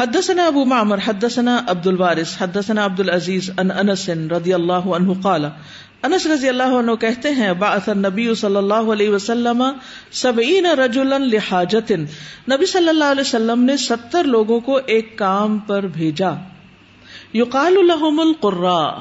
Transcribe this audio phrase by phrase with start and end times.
[0.00, 5.44] حدثنا ابو معمر، حدثنا عبد الوارث، حدثنا عبد العزيز ان انس رضی اللہ عنہ قال،
[6.02, 9.62] انس رضی اللہ عنہ کہتے ہیں، بعث النبی صلی اللہ علیہ وسلم
[10.10, 11.92] سبعین رجلا لحاجت
[12.50, 16.30] نبی صلی اللہ علیہ وسلم نے ستر لوگوں کو ایک کام پر بھیجا۔
[17.34, 18.98] یقال لهم القراء۔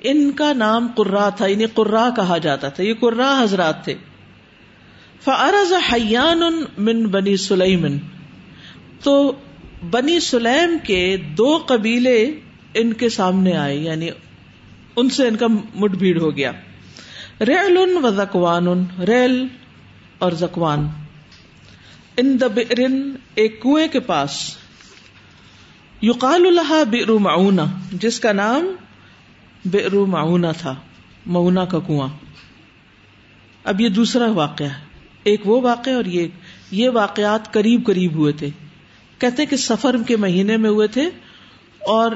[0.00, 3.94] ان کا نام قرا تھا یعنی انہیں قرا کہا جاتا تھا، یہ قرا حضرات تھے۔
[5.24, 6.42] فارض حیان
[6.78, 7.98] من بنی سلیمن۔
[9.02, 9.32] تو
[9.82, 12.40] بنی سلیم کے دو قبیلے
[12.74, 14.08] ان کے سامنے آئے یعنی
[14.96, 16.52] ان سے ان کا مٹ بھیڑ ہو گیا۔
[17.40, 18.66] ریل و زکوان،
[19.06, 19.46] ریل
[20.18, 20.88] اور زکوان۔
[22.16, 24.56] ان دبرن ایک کنویں کے پاس
[26.02, 27.60] یقال الحا بئر معونہ،
[27.92, 28.74] جس کا نام
[29.64, 30.74] بئر معونہ تھا،
[31.26, 32.08] معونہ کا کنواں۔
[33.64, 34.84] اب یہ دوسرا واقعہ ہے۔
[35.24, 36.26] ایک وہ واقع اور یہ
[36.70, 38.50] یہ واقعات قریب قریب ہوئے تھے۔
[39.20, 41.10] کہتے کہ سفر کے مہینے میں ہوئے تھے
[41.78, 42.12] اور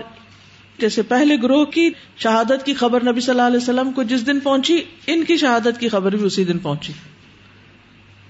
[0.79, 4.41] جیسے پہلے گروہ کی شہادت کی خبر نبی صلی اللہ علیہ وسلم کو جس دن
[4.41, 6.93] پہنچی، ان کی شہادت کی خبر بھی اسی دن پہنچی۔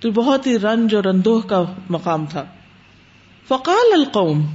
[0.01, 2.45] تو بہت ہی رنج اور اندوہ کا مقام تھا۔
[3.49, 4.47] فقال القوم،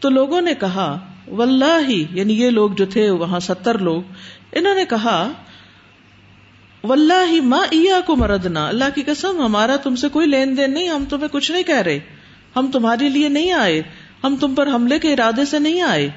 [0.00, 4.02] تو لوگوں نے کہا واللہ یعنی یہ لوگ جو تھے، وہاں ستر لوگ،
[4.52, 5.32] انہوں نے کہا
[6.84, 10.88] واللہ ما ایا کو مردنا اللہ کی قسم، ہمارا تم سے کوئی لین دین نہیں،
[10.88, 11.98] ہم تمہیں کچھ نہیں کہہ رہے۔
[12.56, 13.82] ہم تمہارے لیے نہیں آئے۔
[14.24, 16.10] ہم تم پر حملے کے ارادے سے نہیں آئے۔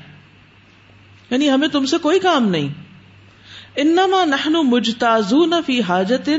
[1.29, 2.67] یعنی ہمیں تم سے کوئی کام نہیں۔
[3.75, 6.29] انما نحن مجتازون فی حاجت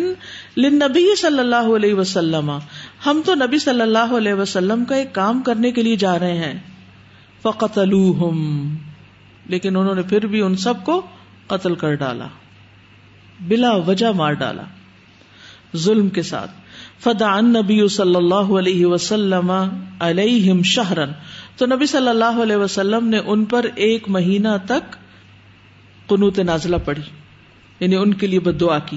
[0.56, 2.58] للنبی صلی اللہ علیہ وسلم۔
[3.06, 6.38] ہم تو نبی صلی اللہ علیہ وسلم کا ایک کام کرنے کے لیے جا رہے
[6.38, 6.60] ہیں۔
[7.42, 8.76] فقتلوہم۔
[9.46, 11.02] لیکن انہوں نے پھر بھی ان سب کو
[11.46, 12.26] قتل کر ڈالا۔
[13.40, 14.62] بلا وجہ مار ڈالا۔
[15.76, 16.50] ظلم کے ساتھ۔
[17.04, 19.52] فدا نبی صلی اللہ علیہ وسلم
[20.00, 21.10] علیہم شہرن
[21.56, 24.96] تو نبی صلی اللہ علیہ وسلم نے ان پر ایک مہینہ تک
[26.06, 27.02] قنوت نازلہ پڑھی
[27.80, 28.96] یعنی ان کے لیے بد دعا کی۔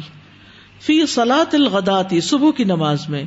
[0.79, 3.23] فی سلاط الغداتی صبح کی نماز میں۔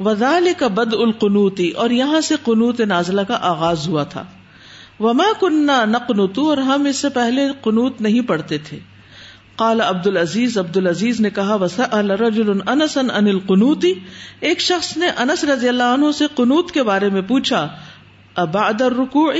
[0.00, 4.24] وزال کا بد القنوتی اور یہاں سے قنوت نازلہ کا آغاز ہوا تھا۔
[5.00, 8.78] وما کنہ نقنتو اور ہم اس سے پہلے قنوت نہیں پڑھتے تھے۔
[9.56, 11.56] قال عبد العزیز عبد العزیز نے کہا
[12.20, 13.92] رجل انس ان القنوتی
[14.40, 17.66] ایک شخص نے انس رضی اللہ عنہ سے قنوت کے بارے میں پوچھا،
[18.36, 19.32] ابعد الرکوع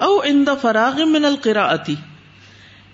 [0.00, 1.94] او عند فراغ من القراءتی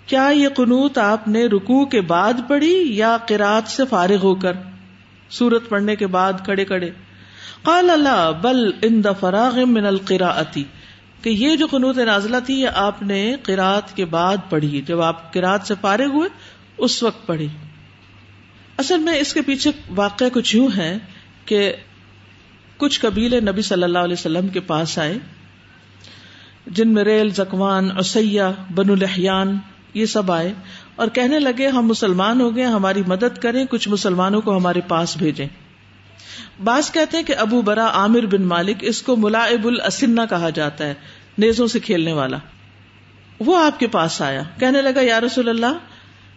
[0.07, 4.53] کیا یہ قنوت آپ نے رکوع کے بعد پڑھی یا قرات سے فارغ ہو کر؟
[5.29, 6.89] سورت پڑھنے کے بعد کھڑے کھڑے۔
[7.63, 10.63] قال اللہ بل عند فراغ من القراءتی
[11.23, 15.33] کہ یہ جو قنوت نازلہ تھی یہ آپ نے قرات کے بعد پڑھی۔ جب آپ
[15.33, 16.29] قرات سے پارے ہوئے،
[16.77, 17.47] اس وقت پڑھی۔
[18.77, 20.97] اصل میں اس کے پیچھے واقع کچھ یوں ہے
[21.45, 21.73] کہ
[22.77, 25.17] کچھ قبیلے نبی صلی اللہ علیہ وسلم کے پاس آئے،
[26.67, 29.57] جن میں ریل، زکوان اسیا بن الحیان
[29.93, 30.53] یہ سب آئے
[30.95, 35.17] اور کہنے لگے، ہم مسلمان ہو گئے، ہماری مدد کریں، کچھ مسلمانوں کو ہمارے پاس
[35.17, 35.47] بھیجیں۔
[36.63, 40.85] بعض کہتے ہیں کہ ابو برا عامر بن مالک اس کو ملاعب الاسنا کہا جاتا
[40.85, 40.93] ہے،
[41.37, 42.37] نیزوں سے کھیلنے والا۔
[43.39, 45.77] وہ آپ کے پاس آیا۔ کہنے لگا، یا رسول اللہ،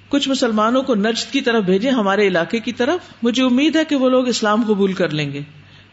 [0.09, 3.97] کچھ مسلمانوں کو نجد کی طرف بھیجے ہمارے علاقے کی طرف۔ مجھے امید ہے کہ
[3.97, 5.41] وہ لوگ اسلام قبول کر لیں گے۔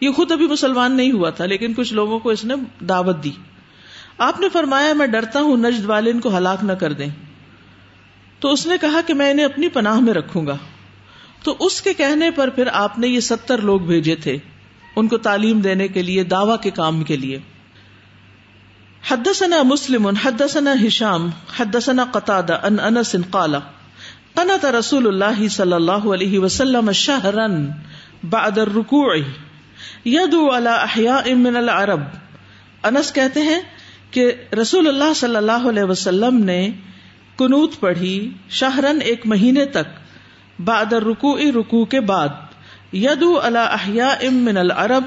[0.02, 3.32] یہ خود ابھی مسلمان نہیں ہوا تھا، لیکن کچھ لوگوں کو اس نے دعوت دی۔
[4.18, 7.08] آپ نے فرمایا، میں ڈرتا ہوں، نجد والے ان کو ہلاک نہ کر دیں۔
[8.40, 10.58] تو اس نے کہا کہ میں انہیں اپنی پناہ میں رکھوں گا۔
[11.44, 14.38] تو اس کے کہنے پر پھر آپ نے یہ ستر لوگ بھیجے تھے
[14.96, 17.40] ان کو تعلیم دینے کے لیے، دعوی کے کام کے لیے۔
[19.10, 23.56] حدثنا مسلم، حدثنا ہشام، حدثنا قطادہ ان انس قال
[24.34, 27.48] قنت رسول اللہ صلی اللہ علیہ وسلم شہرا
[28.30, 29.16] بعد الرکوع،
[30.06, 32.02] یدعو على احیاء من العرب۔
[32.84, 33.62] انس کہتے ہیں
[34.12, 36.70] کہ رسول اللہ صلی اللہ علیہ وسلم نے
[37.38, 40.03] کنوت پڑھی شہرن ایک مہینے تک۔
[40.60, 42.30] بعد رکو رکو کے بعد۔
[42.94, 45.04] یدو احیا ام من العرب،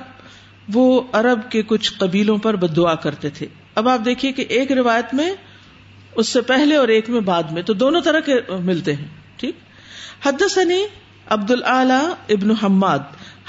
[0.75, 4.73] وہ عرب کے کچھ قبیلوں پر بد دعا کرتے تھے۔ اب آپ دیکھیے کہ ایک
[4.73, 5.31] روایت میں،
[6.17, 9.07] اس سے پہلے اور ایک میں بعد میں، تو دونوں طرح کے ملتے ہیں،
[9.37, 9.57] ٹھیک؟
[10.27, 10.83] حدثنی
[11.31, 12.99] عبد العلی ابن حماد،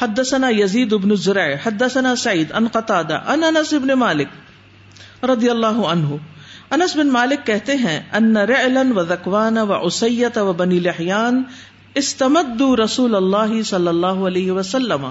[0.01, 6.15] حدثنا یزید ابن زرع، حدثنا سعید ان قطادہ ان انس ابن مالک رضی اللہ عنہ۔
[6.71, 11.43] انس بن مالک کہتے ہیں، ان رعلن و ذکوان و اسیت و بنی لحیان
[11.97, 15.09] استمد رسول اللہ صلی اللہ علیہ وسلم۔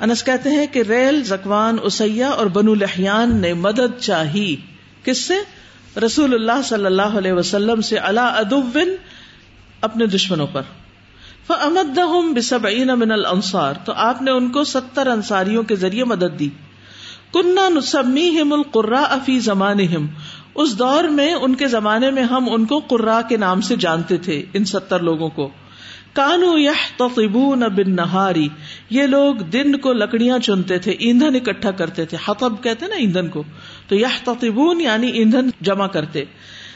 [0.00, 4.56] انس کہتے ہیں کہ ریل زکوان اسیا اور بنو لحیان نے مدد چاہی۔
[5.04, 5.34] کس سے؟
[6.00, 8.88] رسول اللہ صلی اللہ علیہ وسلم سے اللہ ادوبن
[9.80, 10.62] اپنے دشمنوں پر۔
[11.46, 11.98] فمد
[12.36, 16.48] بسبعین من الانصار تو آپ نے ان کو ستر انصاریوں کے ذریعے مدد دی۔
[17.34, 19.78] کنہ نسمی ہم القرا افی زمان
[20.54, 24.16] اس دور میں، ان کے زمانے میں ہم ان کو قرا کے نام سے جانتے
[24.16, 25.50] تھے، ان ستر لوگوں کو۔
[26.12, 26.72] کانو یا
[27.68, 28.48] بن نہاری
[28.90, 33.28] یہ لوگ دن کو لکڑیاں چنتے تھے، ایندھن اکٹھا کرتے تھے۔ حتب کہتے نا ایندھن
[33.28, 33.42] کو۔
[33.88, 34.06] تو یہ
[34.80, 36.24] یعنی ایندھن جمع کرتے۔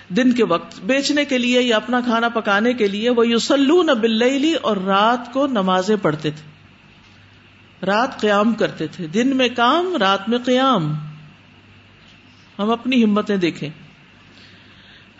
[0.09, 4.55] دن کے وقت بیچنے کے لیے یا اپنا کھانا پکانے کے لیے۔ وہ یوسلون بلّی
[4.55, 6.58] اور رات کو نمازیں پڑھتے تھے۔
[7.87, 10.95] رات قیام کرتے تھے۔ دن میں کام، رات میں قیام۔
[12.59, 13.71] ہم اپنی ہمتیں دیکھیں۔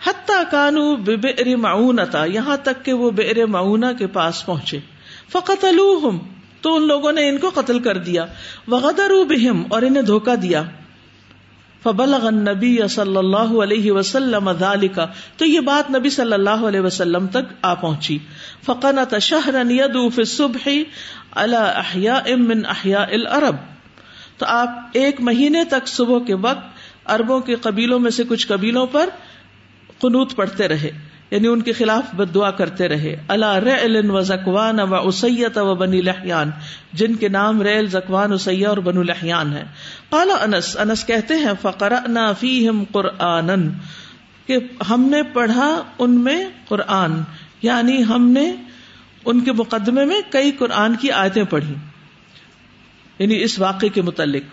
[0.07, 4.79] حتیٰ کانو بے معاونتا یہاں تک کہ وہ بیر معاونہ کے پاس پہنچے۔
[5.31, 5.65] فقط
[6.61, 8.25] تو ان لوگوں نے ان کو قتل کر دیا۔
[8.67, 10.63] وغدر بہم، اور انہیں دھوکا دیا۔
[11.83, 15.05] فبلغ النبی صلی اللہ علیہ وسلم ذالکا
[15.37, 18.17] تو یہ بات نبی صلی اللہ علیہ وسلم تک آ پہنچی۔
[18.65, 20.69] فقنت شہرا یدو فی الصبح
[21.43, 23.55] علی احیاء من احیاء العرب
[24.37, 28.85] تو آپ ایک مہینے تک صبح کے وقت اربوں کے قبیلوں میں سے کچھ قبیلوں
[28.85, 29.09] پر
[29.99, 30.91] قنوت پڑھتے رہے
[31.31, 35.75] یعنی ان کے خلاف بد دعا کرتے رہے۔ اللہ ریل و زکوان و اسیت و
[35.75, 36.51] بنی لحیان
[36.93, 39.63] جن کے نام ریل زکوان اسیا اور بنو لحیان ہے
[40.09, 41.93] کالا انس انس کہتے ہیں فقر
[42.39, 43.69] فیم قرآن
[44.45, 44.57] کہ
[44.89, 45.69] ہم نے پڑھا
[45.99, 47.21] ان میں قرآن
[47.61, 48.51] یعنی ہم نے
[49.25, 51.73] ان کے مقدمے میں کئی قرآن کی آیتیں پڑھی۔
[53.19, 54.43] یعنی اس واقعے کے متعلق۔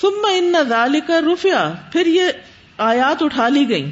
[0.00, 2.22] ثم ان ذالک رفیہ پھر یہ
[2.78, 3.90] آیات اٹھا لی گئی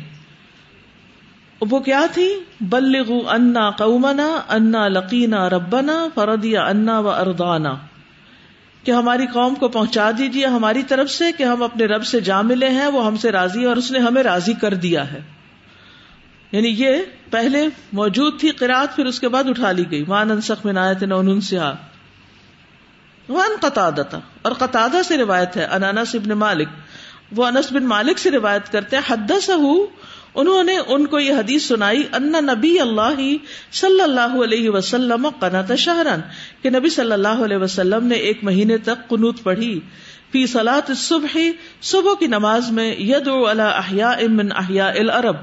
[1.61, 7.77] وہ کیا تھی؟ بلغو انا قومنا، انا لقینا ربنا فردیا انا و اردانا
[8.85, 12.43] کہ ہماری قوم کو پہنچا دیجیے ہماری طرف سے کہ ہم اپنے رب سے جا
[12.43, 15.21] ملے ہیں، وہ ہم سے راضی اور اس نے ہمیں راضی کر دیا ہے۔
[16.53, 16.97] یعنی یہ
[17.31, 21.03] پہلے موجود تھی قرآت پھر اس کے بعد اٹھا لی گئی۔ وان انسخ میں نایت
[21.03, 21.59] نون سے
[23.29, 23.91] وان قطع
[24.43, 26.69] اور قطع سے روایت ہے انانس ابن مالک۔
[27.37, 29.33] وہ انس بن مالک سے روایت کرتے ہیں حد
[30.35, 33.21] انہوں نے ان کو یہ حدیث سنائی، ان نبی اللہ
[33.73, 36.21] صلی اللہ علیہ وسلم قنات شہرن
[36.63, 39.81] کہ نبی صلی اللہ علیہ وسلم نے ایک مہینے تک قنوت پڑھی۔
[40.33, 41.37] فی سلاط صبح
[41.83, 43.29] صبح کی نماز میں ید
[43.59, 45.37] احیاء من احیاء العرب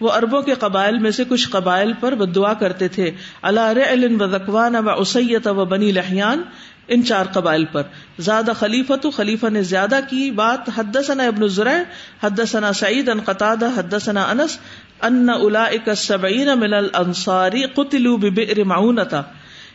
[0.00, 3.10] وہ اربوں کے قبائل میں سے کچھ قبائل پر بد دعا کرتے تھے.
[3.42, 6.42] اللہ رعل و ذکوان و اسیت و بنی لحیان،
[6.88, 7.82] ان چار قبائل پر.
[8.18, 10.68] زیادہ خلیفہ تو خلیفہ نے زیادہ کی بات.
[10.76, 11.76] حد ثنا ابن ضرع
[12.22, 14.58] حد ثنا سعید ان قطع حد ثنا انس،
[15.02, 19.22] ان الا سبعین من الانصاری قتلوا ببئر معونتا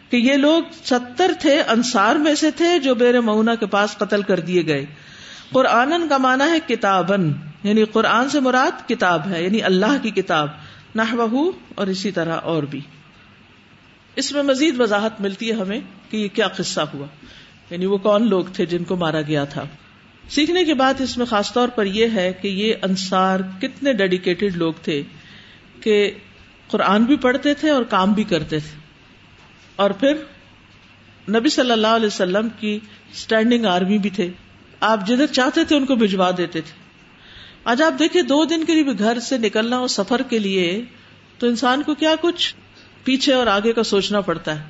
[0.10, 4.22] کہ یہ لوگ ستر تھے، انصار میں سے تھے، جو بیر معونہ کے پاس قتل
[4.22, 4.86] کر دیے گئے.
[5.52, 7.32] قرآن کا معنی ہے کتابن
[7.64, 10.48] یعنی قرآن سے مراد کتاب ہے یعنی اللہ کی کتاب
[10.96, 11.02] نہ
[11.76, 12.82] اور اسی طرح اور بھی۔
[14.16, 15.80] اس میں مزید وضاحت ملتی ہے ہمیں
[16.10, 17.06] کہ یہ کیا قصہ ہوا۔
[17.70, 19.64] یعنی وہ کون لوگ تھے جن کو مارا گیا تھا۔
[20.30, 24.56] سیکھنے کی بات اس میں خاص طور پر یہ ہے کہ یہ انصار کتنے ڈیڈیکیٹڈ
[24.56, 25.04] لوگ تھے
[25.82, 26.12] کہ
[26.68, 28.80] قرآن بھی پڑھتے تھے اور کام بھی کرتے تھے۔
[29.76, 30.14] اور پھر
[31.30, 32.80] نبی صلی اللہ علیہ وسلم کی
[33.12, 34.30] اسٹینڈنگ آرمی بھی تھے۔
[34.80, 36.79] آپ جدھر چاہتے تھے ان کو بھجوا دیتے تھے۔
[37.64, 40.82] آج آپ دیکھیں دو دن کے لیے بھی گھر سے نکلنا ہو سفر کے لیے
[41.38, 42.56] تو انسان کو کیا کچھ
[43.04, 44.66] پیچھے اور آگے کا سوچنا پڑتا ہے۔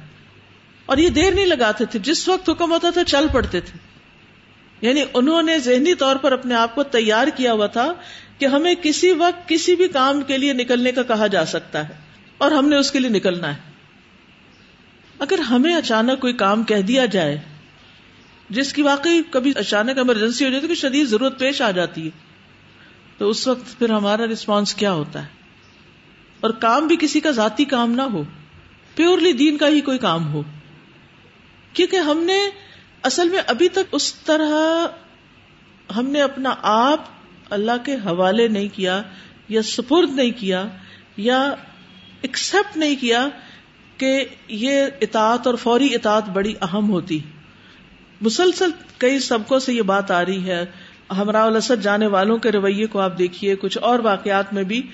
[0.86, 3.78] اور یہ دیر نہیں لگاتے تھے، جس وقت حکم ہوتا تھا چل پڑتے تھے۔
[4.82, 7.94] یعنی انہوں نے ذہنی طور پر اپنے آپ کو تیار کیا ہوا تھا
[8.38, 11.94] کہ ہمیں کسی وقت کسی بھی کام کے لیے نکلنے کا کہا جا سکتا ہے
[12.38, 13.60] اور ہم نے اس کے لیے نکلنا ہے۔
[15.20, 17.40] اگر ہمیں اچانک کوئی کام کہہ دیا جائے،
[18.50, 22.06] جس کی واقعی کبھی اچانک ایمرجنسی ہو جاتی ہے کہ شدید ضرورت پیش آ جاتی
[22.06, 22.29] ہے۔
[23.20, 25.28] تو اس وقت پھر ہمارا رسپانس کیا ہوتا ہے؟
[26.40, 28.24] اور کام بھی کسی کا ذاتی کام نہ ہو
[28.96, 30.42] پیورلی دین کا ہی کوئی کام ہو۔
[31.74, 32.50] کیونکہ ہم نے
[33.04, 34.88] اصل میں ابھی تک اس طرح
[35.96, 37.02] ہم نے اپنا آپ
[37.50, 39.02] اللہ کے حوالے نہیں کیا،
[39.50, 40.68] یا سپرد نہیں کیا،
[41.18, 41.56] یا
[42.22, 43.28] ایکسپٹ نہیں کیا
[43.98, 47.20] کہ یہ اطاعت اور فوری اطاعت بڑی اہم ہوتی۔
[48.22, 50.66] مسلسل کئی سبقوں سے یہ بات آ رہی ہے۔
[51.18, 54.88] ہمراہ الاسد جانے والوں کے رویے کو آپ دیکھیے، کچھ اور واقعات میں بھی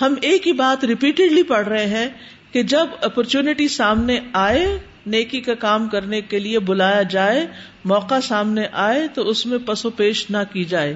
[0.00, 2.08] ہم ایک ہی بات ریپیٹڈلی پڑھ رہے ہیں
[2.52, 7.46] کہ جب اپرچونٹی سامنے آئے، نیکی کا کام کرنے کے لیے بلایا جائے،
[7.84, 10.94] موقع سامنے آئے تو اس میں پسو پیش نہ کی جائے۔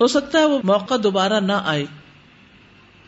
[0.00, 1.84] ہو سکتا ہے وہ موقع دوبارہ نہ آئے۔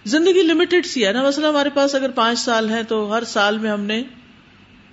[0.05, 3.59] زندگی لمیٹڈ سی ہے نا۔ مسئلہ ہمارے پاس اگر پانچ سال ہے تو ہر سال
[3.59, 4.03] میں ہم نے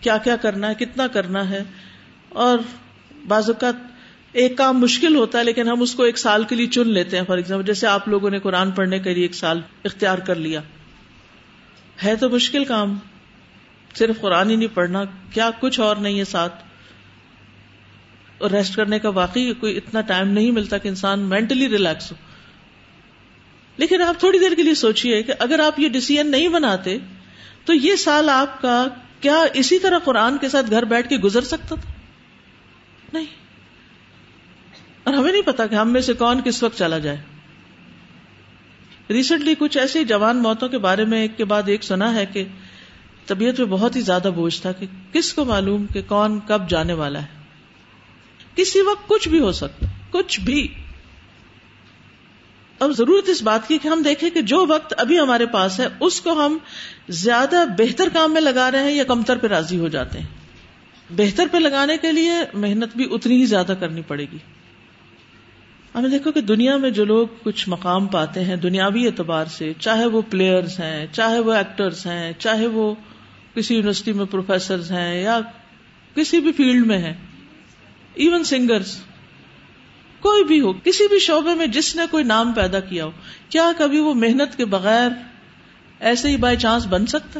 [0.02, 1.64] کیا کیا کرنا ہے، کتنا کرنا ہے۔
[2.30, 2.58] اور
[3.28, 3.95] بعض اوقات
[4.36, 7.18] ایک کام مشکل ہوتا ہے، لیکن ہم اس کو ایک سال کے لیے چن لیتے
[7.18, 10.36] ہیں فار ایگزامپل جیسے آپ لوگوں نے قرآن پڑھنے کے لیے ایک سال اختیار کر
[10.36, 10.62] لیا۔
[12.04, 12.98] ہے تو مشکل کام،
[13.96, 16.64] صرف قرآن ہی نہیں پڑھنا، کیا کچھ اور نہیں ہے ساتھ؟
[18.38, 22.18] اور ریسٹ کرنے کا واقعی کوئی اتنا ٹائم نہیں ملتا کہ انسان مینٹلی ریلیکس ہو۔
[23.78, 26.98] لیکن آپ تھوڑی دیر کے لیے سوچیے کہ اگر آپ یہ ڈسیزن نہیں بناتے،
[27.66, 28.88] تو یہ سال آپ کا
[29.22, 31.92] کیا اسی طرح قرآن کے ساتھ گھر بیٹھ کے گزر سکتا تھا؟
[33.14, 33.45] نہیں۔
[35.16, 37.18] ہمیں نہیں پتا کہ ہم میں سے کون کس وقت چلا جائے۔
[39.10, 42.44] ریسنٹلی کچھ ایسی جوان موتوں کے بارے میں ایک کے بعد ایک سنا ہے کہ
[43.26, 46.94] طبیعت میں بہت ہی زیادہ بوجھ تھا کہ کس کو معلوم کہ کون کب جانے
[46.94, 47.46] والا ہے۔
[48.56, 50.68] کسی وقت کچھ بھی ہو سکتا، کچھ بھی۔
[52.80, 55.88] اب ضرورت اس بات کی کہ ہم دیکھیں کہ جو وقت ابھی ہمارے پاس ہے،
[56.00, 56.58] اس کو ہم
[57.10, 60.28] زیادہ بہتر کام میں لگا رہے ہیں یا کمتر پہ راضی ہو جاتے ہیں۔
[61.10, 64.38] بہتر پہ لگانے کے لیے محنت بھی اتنی ہی زیادہ کرنی پڑے گی۔
[65.96, 70.06] ہمیں دیکھو کہ دنیا میں جو لوگ کچھ مقام پاتے ہیں دنیاوی اعتبار سے، چاہے
[70.06, 72.94] وہ پلیئرز ہیں، چاہے وہ ایکٹرز ہیں، چاہے وہ
[73.54, 75.40] کسی یونیورسٹی میں پروفیسر ہیں یا
[76.16, 77.14] کسی بھی فیلڈ میں ہیں
[78.16, 78.98] ایون سنگرز
[80.20, 83.12] کوئی بھی ہو، کسی بھی شعبے میں جس نے کوئی نام پیدا کیا ہو،
[83.50, 85.12] کیا کبھی وہ محنت کے بغیر
[86.00, 87.40] ایسے ہی بائی چانس بن سکتا؟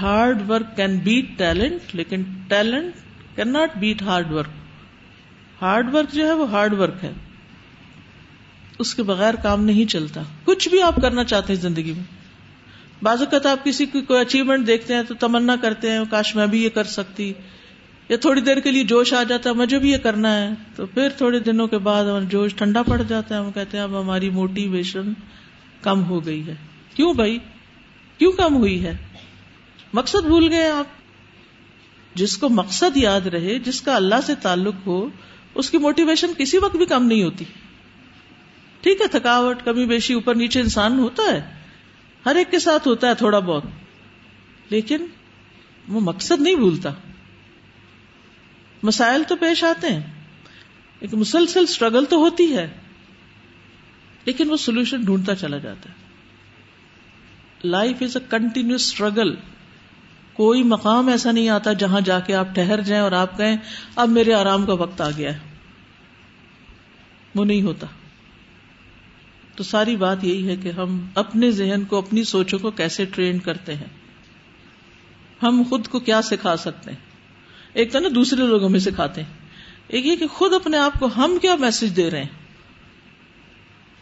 [0.00, 2.94] Hard work can beat talent لیکن talent
[3.36, 4.57] can not beat hard work
[5.62, 7.12] hard work جو ہے وہ ہارڈ ورک ہے۔
[8.78, 12.04] اس کے بغیر کام نہیں چلتا۔ کچھ بھی آپ کرنا چاہتے ہیں زندگی میں۔
[13.02, 16.46] بعض اوقات آپ کسی کی کوئی اچیومنٹ دیکھتے ہیں تو تمنا کرتے ہیں، کاش میں
[16.46, 17.32] بھی یہ کر سکتی۔
[18.08, 20.86] یا تھوڑی دیر کے لیے جوش آ جاتا ہے، مجھے بھی یہ کرنا ہے۔ تو
[20.86, 24.30] پھر تھوڑے دنوں کے بعد جوش ٹھنڈا پڑ جاتا ہے۔ ہم کہتے ہیں، اب ہماری
[24.30, 25.12] موٹیویشن
[25.82, 26.54] کم ہو گئی ہے۔
[26.94, 27.38] کیوں بھائی؟
[28.18, 28.96] کیوں کم ہوئی ہے؟
[29.92, 30.86] مقصد بھول گئے آپ۔
[32.14, 35.08] جس کو مقصد یاد رہے، جس کا اللہ سے تعلق ہو
[35.54, 37.44] اس کی موٹیویشن کسی وقت بھی کم نہیں ہوتی۔
[38.80, 41.54] ٹھیک ہے، تھکاوٹ، کمی بیشی، اوپر نیچے انسان ہوتا ہے۔
[42.26, 43.62] ہر ایک کے ساتھ ہوتا ہے تھوڑا بہت۔
[44.68, 45.06] لیکن
[45.88, 46.90] وہ مقصد نہیں بھولتا۔
[48.82, 50.02] مسائل تو پیش آتے ہیں۔
[51.00, 52.70] ایک مسلسل اسٹرگل تو ہوتی ہے۔
[54.24, 55.94] لیکن وہ سولوشن ڈھونڈتا چلا جاتا ہے۔
[57.64, 59.34] Life is a continuous struggle
[60.38, 63.56] کوئی مقام ایسا نہیں آتا جہاں جا کے آپ ٹہر جائیں اور آپ کہیں،
[63.96, 65.38] اب میرے آرام کا وقت آ گیا ہے۔
[67.34, 67.86] وہ نہیں ہوتا۔
[69.54, 73.38] تو ساری بات یہی ہے کہ ہم اپنے ذہن کو، اپنی سوچوں کو کیسے ٹرین
[73.38, 73.86] کرتے ہیں۔
[75.42, 76.98] ہم خود کو کیا سکھا سکتے ہیں؟
[77.72, 79.32] ایک تو نا دوسرے لوگوں میں سکھاتے ہیں۔
[79.88, 82.46] ایک یہ کہ خود اپنے آپ کو ہم کیا میسج دے رہے ہیں؟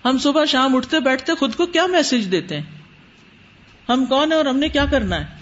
[0.05, 2.78] ہم صبح شام اٹھتے بیٹھتے خود کو کیا میسج دیتے ہیں؟
[3.88, 5.36] ہم کون ہیں اور ہم نے کیا کرنا ہے؟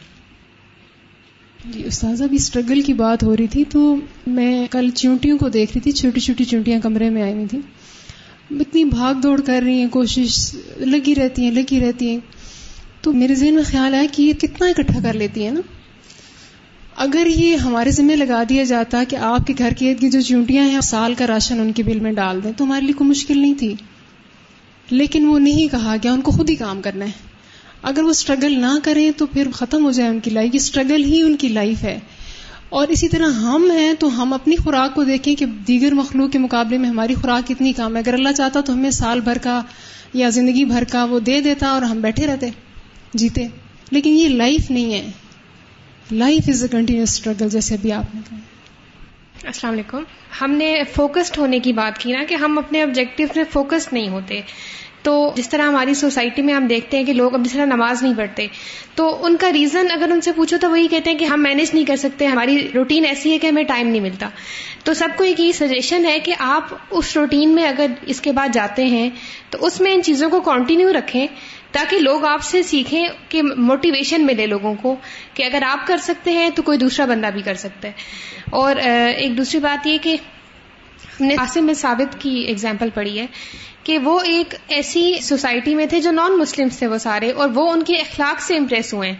[1.73, 5.71] جی استاذ ابھی اسٹرگل کی بات ہو رہی تھی تو میں کل چونٹیوں کو دیکھ
[5.75, 7.59] رہی تھی، چھوٹی چھوٹی چونٹیاں کمرے میں آئی ہوئی تھی
[8.51, 12.19] اتنی بھاگ دوڑ کر رہی ہیں، کوشش لگی رہتی ہیں، لگی رہتی ہیں۔
[13.01, 15.61] تو میرے ذہن میں خیال آیا کہ یہ کتنا اکٹھا کر لیتی ہیں نا۔
[16.97, 20.21] اگر یہ ہمارے ذمہ لگا دیا جاتا کہ آپ کے گھر کے ارد کی جو
[20.21, 23.11] چونٹیاں ہیں، سال کا راشن ان کے بل میں ڈال دیں، تو ہمارے لیے کوئی
[23.11, 23.75] مشکل نہیں تھی۔
[24.91, 27.34] لیکن وہ نہیں کہا گیا، ان کو خود ہی کام کرنا ہے۔
[27.85, 31.05] اگر وہ اسٹرگل نہ کریں تو پھر ختم ہو جائے ان کی لائف یہ اسٹرگل
[31.05, 31.99] ہی ان کی لائف ہے۔
[32.69, 36.39] اور اسی طرح ہم ہیں تو ہم اپنی خوراک کو دیکھیں کہ دیگر مخلوق کے
[36.39, 39.63] مقابلے میں ہماری خوراک کتنی کام ہے۔ اگر اللہ چاہتا تو ہمیں سال بھر کا
[40.13, 42.51] یا زندگی بھر کا وہ دے دیتا اور ہم بیٹھے رہتے،
[43.15, 43.47] جیتے۔
[43.91, 45.11] لیکن یہ لائف نہیں ہے۔
[46.13, 48.39] Life is a continuous struggle جیسے ابھی آپ نے کہا۔
[49.47, 50.03] السلام علیکم۔
[50.41, 54.09] ہم نے فوکسڈ ہونے کی بات کی نا کہ ہم اپنے آبجیکٹو میں فوکسڈ نہیں
[54.09, 54.41] ہوتے۔
[55.05, 58.03] تو جس طرح ہماری سوسائٹی میں ہم دیکھتے ہیں کہ لوگ اب جس طرح نماز
[58.03, 58.47] نہیں پڑھتے،
[58.95, 61.71] تو ان کا ریزن اگر ان سے پوچھو تو وہی کہتے ہیں کہ ہم مینج
[61.75, 64.29] نہیں کر سکتے، ہماری روٹین ایسی ہے کہ ہمیں ٹائم نہیں ملتا۔
[64.85, 68.33] تو سب کو ایک یہ سجیشن ہے کہ آپ اس روٹین میں اگر اس کے
[68.33, 69.11] بعد جاتے ہیں،
[69.51, 71.27] تو اس میں ان چیزوں کو کنٹینیو رکھیں
[71.73, 74.97] تاکہ لوگ آپ سے سیکھیں کہ موٹیویشن ملے لوگوں کو
[75.35, 77.93] کہ اگر آپ کر سکتے ہیں تو کوئی دوسرا بندہ بھی کر سکتا ہے۔
[78.51, 78.77] اور
[79.17, 80.17] ایک دوسری بات یہ کہ
[81.21, 83.27] ہم نے عاصم میں ثابت کی اگزامپل پڑھی ہے
[83.83, 87.73] کہ وہ ایک ایسی سوسائٹی میں تھے جو نان مسلم تھے وہ سارے اور وہ
[87.73, 89.17] ان کے اخلاق سے امپریس ہوئے ہیں۔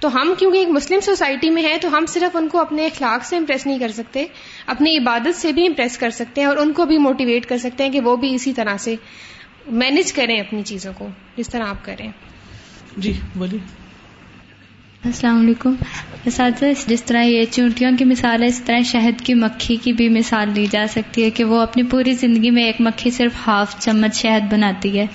[0.00, 3.24] تو ہم کیونکہ ایک مسلم سوسائٹی میں ہیں تو ہم صرف ان کو اپنے اخلاق
[3.24, 4.26] سے امپریس نہیں کر سکتے،
[4.66, 7.84] اپنی عبادت سے بھی امپریس کر سکتے ہیں اور ان کو بھی موٹیویٹ کر سکتے
[7.84, 8.94] ہیں کہ وہ بھی اسی طرح سے
[9.66, 12.10] مینج کریں اپنی چیزوں کو، جس طرح آپ کریں
[12.96, 13.81] جی بولیے۔
[15.04, 15.74] السلام علیکم۔
[16.24, 20.08] اساتذہ جس طرح یہ چونٹیوں کی مثال ہے، اس طرح شہد کی مکھی کی بھی
[20.08, 23.78] مثال لی جا سکتی ہے کہ وہ اپنی پوری زندگی میں ایک مکھی صرف ہاف
[23.78, 25.06] چمچ شہد بناتی ہے۔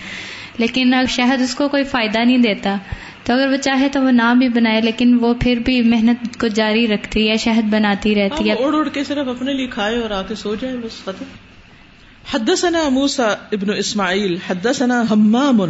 [0.57, 2.75] لیکن شہد اس کو کوئی فائدہ نہیں دیتا،
[3.23, 6.47] تو اگر وہ چاہے تو وہ نہ بھی بنائے، لیکن وہ پھر بھی محنت کو
[6.47, 10.11] جاری رکھتی ہے، شہد بناتی رہتی ہے۔ اڑ اڑ کے صرف اپنے لیے کھائے اور
[10.11, 11.25] آ کے سو جائے بس ختم
[12.33, 15.61] حدثنا موسى ابن اسماعیل، حدثنا حمام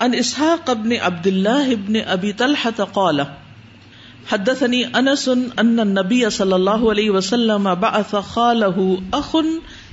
[0.00, 3.20] عن اسحاق ابن عبد الله ابن ابي طلحه قال
[4.30, 9.36] حدثني انس ان النبي صلى الله عليه وسلم بعث خاله اخ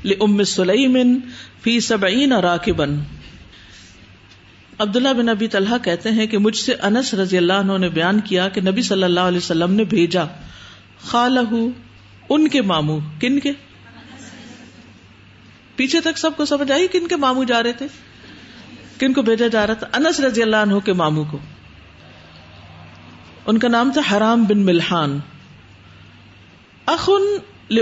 [0.04, 1.20] لام سليم
[1.62, 2.86] في 70 راكبا.
[4.80, 8.20] عبداللہ بن ابی طلحہ کہتے ہیں کہ مجھ سے انس رضی اللہ عنہ نے بیان
[8.20, 10.24] کیا کہ نبی صلی اللہ علیہ وسلم نے بھیجا
[11.00, 11.40] خالہ
[12.30, 13.52] ان کے ماموں، کن کے؟
[15.76, 17.88] پیچھے تک سب کو سمجھ آئی کن کے ماموں جا رہے تھے؟
[18.98, 21.40] کن کو بھیجا جا رہا تھا؟ انس رضی اللہ عنہ کے ماموں کو۔
[23.46, 25.20] ان کا نام تھا حرام بن ملحان۔
[26.86, 27.22] اخن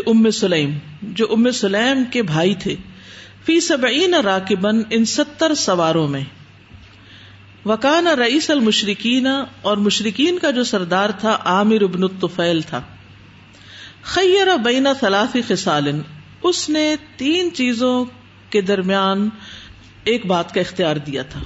[0.08, 2.76] ام سلیم، جو ام سلیم کے بھائی تھے۔
[3.46, 6.24] فی سبعین راکبن ان ستر سواروں میں۔
[7.66, 9.28] وکان رئیس المشرقین
[9.62, 12.82] اور مشرقین کا جو سردار تھا عامر ابن الطفیل تھا۔
[14.04, 16.02] خیر بین ثلاث خسال
[16.44, 18.06] اس نے تین چیزوں
[18.50, 19.30] کے درمیان
[20.04, 21.40] ایک بات کا اختیار دیا تھا۔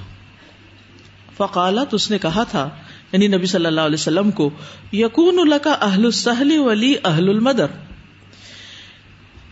[1.36, 2.70] فقالت، اس نے کہا تھا
[3.12, 4.50] یعنی نبی صلی اللہ علیہ وسلم کو
[4.92, 7.66] یقون اللہ کا اہل السہل ولی اہل المدر۔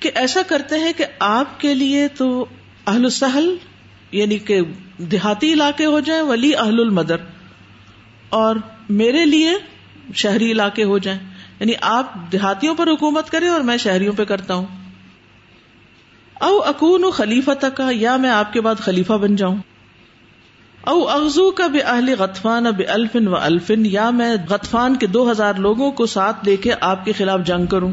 [0.01, 2.47] کہ ایسا کرتے ہیں کہ آپ کے لیے تو
[2.87, 3.55] اہل السہل
[4.13, 4.61] یعنی کہ
[4.99, 7.17] دیہاتی علاقے ہو جائیں، ولی اہل المدر۔
[8.29, 8.57] اور
[8.89, 9.53] میرے لیے
[10.15, 11.19] شہری علاقے ہو جائیں۔
[11.61, 14.67] یعنی آپ دیہاتیوں پر حکومت کریں اور میں شہریوں پہ کرتا ہوں۔
[16.41, 19.57] او اکون خلیفہ تک یا میں آپ کے بعد خلیفہ بن جاؤں۔
[20.81, 25.31] او اغزو کا بے اہل غطفان اب الفن و الفن یا میں غطفان کے دو
[25.31, 27.93] ہزار لوگوں کو ساتھ لے کے آپ کے خلاف جنگ کروں۔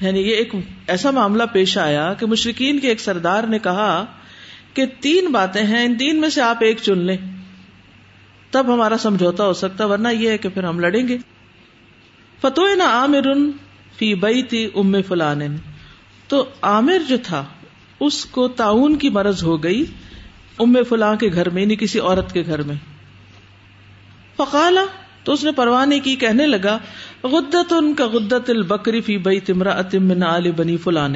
[0.00, 0.54] یعنی یہ ایک
[0.86, 4.04] ایسا معاملہ پیش آیا کہ مشرقین کے ایک سردار نے کہا
[4.74, 7.16] کہ تین باتیں ہیں، ان تین میں سے آپ ایک چن لیں۔
[8.50, 11.18] تب ہمارا سمجھوتا ہو سکتا، ورنہ یہ ہے کہ پھر ہم لڑیں گے۔
[12.40, 13.34] فتو نہ عامر
[13.96, 15.40] فی بئی تھی ام فلان
[16.28, 17.44] تو عامر جو تھا،
[18.00, 19.84] اس کو تعاون کی مرض ہو گئی۔
[20.58, 22.74] ام فلاں کے گھر میں یعنی کسی عورت کے گھر میں۔
[24.36, 24.84] فقالا،
[25.24, 26.78] تو اس نے پروانے کی، کہنے لگا
[27.22, 31.14] غدت ان کا غدت البکری فی بئی تمرا من آل بنی فلان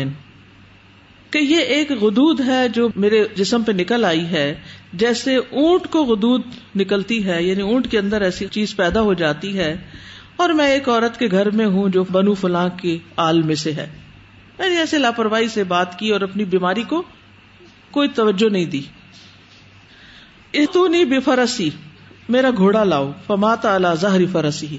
[1.31, 4.55] کہ یہ ایک غدود ہے جو میرے جسم پہ نکل آئی ہے،
[4.93, 6.43] جیسے اونٹ کو غدود
[6.77, 9.77] نکلتی ہے یعنی اونٹ کے اندر ایسی چیز پیدا ہو جاتی ہے۔
[10.37, 13.73] اور میں ایک عورت کے گھر میں ہوں جو بنو فلاں کی آل میں سے
[13.73, 13.87] ہے۔
[14.59, 17.03] میں نے ایسے لاپرواہی سے بات کی اور اپنی بیماری کو
[17.91, 18.83] کوئی توجہ نہیں دی۔
[20.63, 21.71] اتونی بے فرسی،
[22.29, 24.79] میرا گھوڑا لاؤ۔ فماتا اللہ ظاہری فرسی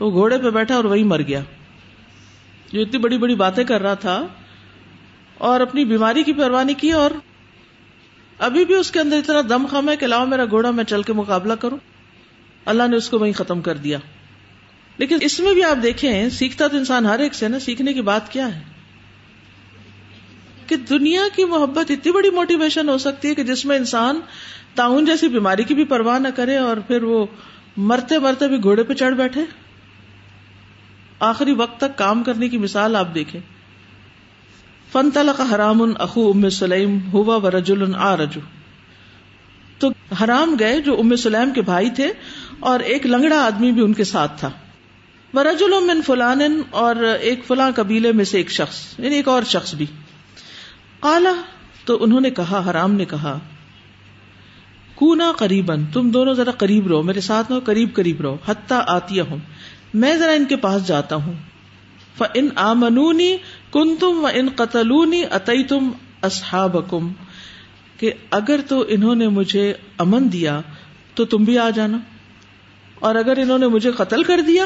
[0.00, 1.40] وہ گھوڑے پہ بیٹھا اور وہی مر گیا۔
[2.72, 4.26] جو اتنی بڑی بڑی باتیں کر رہا تھا
[5.34, 7.10] اور اپنی بیماری کی پروانی کی اور
[8.38, 11.02] ابھی بھی اس کے اندر اتنا دم خم ہے کہ لاؤ میرا گھوڑا، میں چل
[11.02, 11.78] کے مقابلہ کروں۔
[12.64, 13.98] اللہ نے اس کو وہیں ختم کر دیا۔
[14.96, 18.02] لیکن اس میں بھی آپ دیکھیں، سیکھتا تو انسان ہر ایک سے نا، سیکھنے کی
[18.02, 18.62] بات کیا ہے؟
[20.66, 24.20] کہ دنیا کی محبت اتنی بڑی موٹیویشن ہو سکتی ہے کہ جس میں انسان
[24.78, 27.26] تعاون جیسی بیماری کی بھی پرواہ نہ کرے اور پھر وہ
[27.76, 29.44] مرتے مرتے بھی گھوڑے پہ چڑھ بیٹھے۔
[31.20, 33.40] آخری وقت تک کام کرنے کی مثال آپ دیکھیں۔
[34.92, 38.40] فن تلق حرام اخو ام سلیم، ہوا و رجول آ رجو
[39.78, 39.88] تو
[40.24, 42.12] حرام گئے جو ام سلیم کے بھائی تھے
[42.60, 44.50] اور ایک لنگڑا آدمی بھی ان کے ساتھ تھا۔
[45.34, 49.42] وہ رجول من فلان اور ایک فلاں قبیلے میں سے ایک شخص یعنی ایک اور
[49.42, 49.86] شخص بھی۔
[51.00, 51.32] کالا
[51.84, 53.38] تو انہوں نے کہا، حرام نے کہا
[54.98, 59.20] کونا قریب تم دونوں ذرا قریب رہو، میرے ساتھ رہو قریب قریب رہو، حتیٰ آتی
[59.20, 59.36] ہوں
[59.94, 61.32] میں ذرا ان کے پاس جاتا ہوں۔
[62.34, 63.36] ان آمنونی
[63.70, 65.90] کن تم و ان قتلونی اتئی تم
[66.22, 66.76] اصحاب
[67.96, 70.60] کہ اگر تو انہوں نے مجھے امن دیا،
[71.14, 71.98] تو تم بھی آ جانا۔
[72.94, 74.64] اور اگر انہوں نے مجھے قتل کر دیا،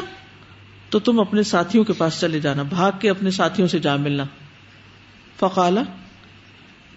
[0.89, 4.23] تو تم اپنے ساتھیوں کے پاس چلے جانا، بھاگ کے اپنے ساتھیوں سے جا ملنا۔
[5.39, 5.81] فقالا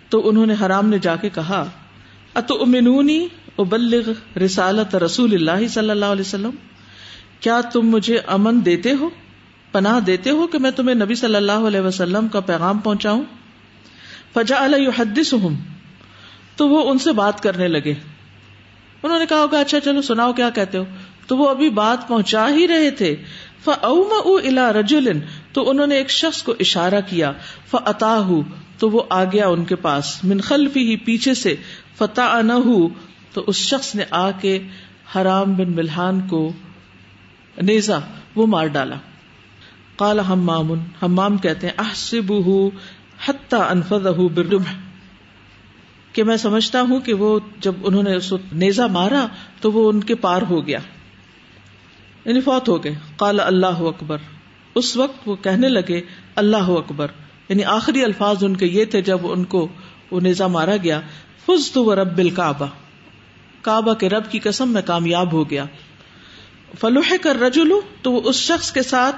[0.09, 1.65] تو انہوں نے حرام نے جا کے کہا
[2.37, 3.27] اتو امنونی
[3.59, 6.51] ابلغ رسالت رسول اللہ صلی اللہ علیہ وسلم؟
[7.41, 9.11] کیا تم مجھے امن دیتے ہو؟
[9.73, 13.25] پناہ دیتے ہو کہ میں تمہیں نبی صلی اللہ علیہ وسلم کا پیغام پہنچاؤں؟
[14.35, 15.35] فجا الحدس
[16.57, 17.95] تو وہ ان سے بات کرنے لگے۔
[19.03, 20.85] انہوں نے کہا ہوگا اچھا چلو سناؤ کیا کہتے ہو؟
[21.27, 23.17] تو وہ ابھی بات پہنچا ہی رہے تھے۔
[23.67, 25.21] الا رجولن
[25.53, 27.33] تو انہوں نے ایک شخص کو اشارہ کیا۔
[27.71, 28.31] فتح
[28.79, 31.57] تو وہ آ گیا ان کے پاس۔ من خلفی ہی پیچھے سے
[31.99, 32.53] فتح نہ
[33.33, 34.59] تو اس شخص نے آ کے
[35.17, 36.53] حرام بن ملحان کو
[37.63, 37.99] نیزا
[38.35, 38.97] وہ مار ڈالا۔
[39.97, 42.33] کالا ہمام ہمام کہتے ہیں احسب
[43.29, 44.07] حتہ انفد
[46.13, 49.27] کہ میں سمجھتا ہوں کہ وہ جب انہوں نے اس نیزا مارا،
[49.61, 50.79] تو وہ ان کے پار ہو گیا۔
[52.25, 54.19] یعنی فوت ہو گئے۔ کالا اللہ اکبر۔
[54.75, 56.01] اس وقت وہ کہنے لگے،
[56.35, 57.07] اللہ اکبر۔
[57.49, 59.69] یعنی آخری الفاظ ان کے یہ تھے جب ان کو
[60.11, 61.01] وہ نیزا مارا گیا۔
[61.47, 62.67] فز تو رب الکعبہ۔
[63.63, 65.65] کعبہ کے رب کی قسم میں کامیاب ہو گیا۔
[66.81, 69.17] فلوح کر رجولو تو وہ اس شخص کے ساتھ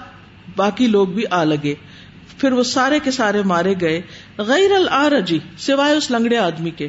[0.56, 1.74] باقی لوگ بھی آ لگے۔
[2.38, 4.00] پھر وہ سارے کے سارے مارے گئے۔
[4.38, 6.88] غیر العرجی سوائے اس لنگڑے آدمی کے۔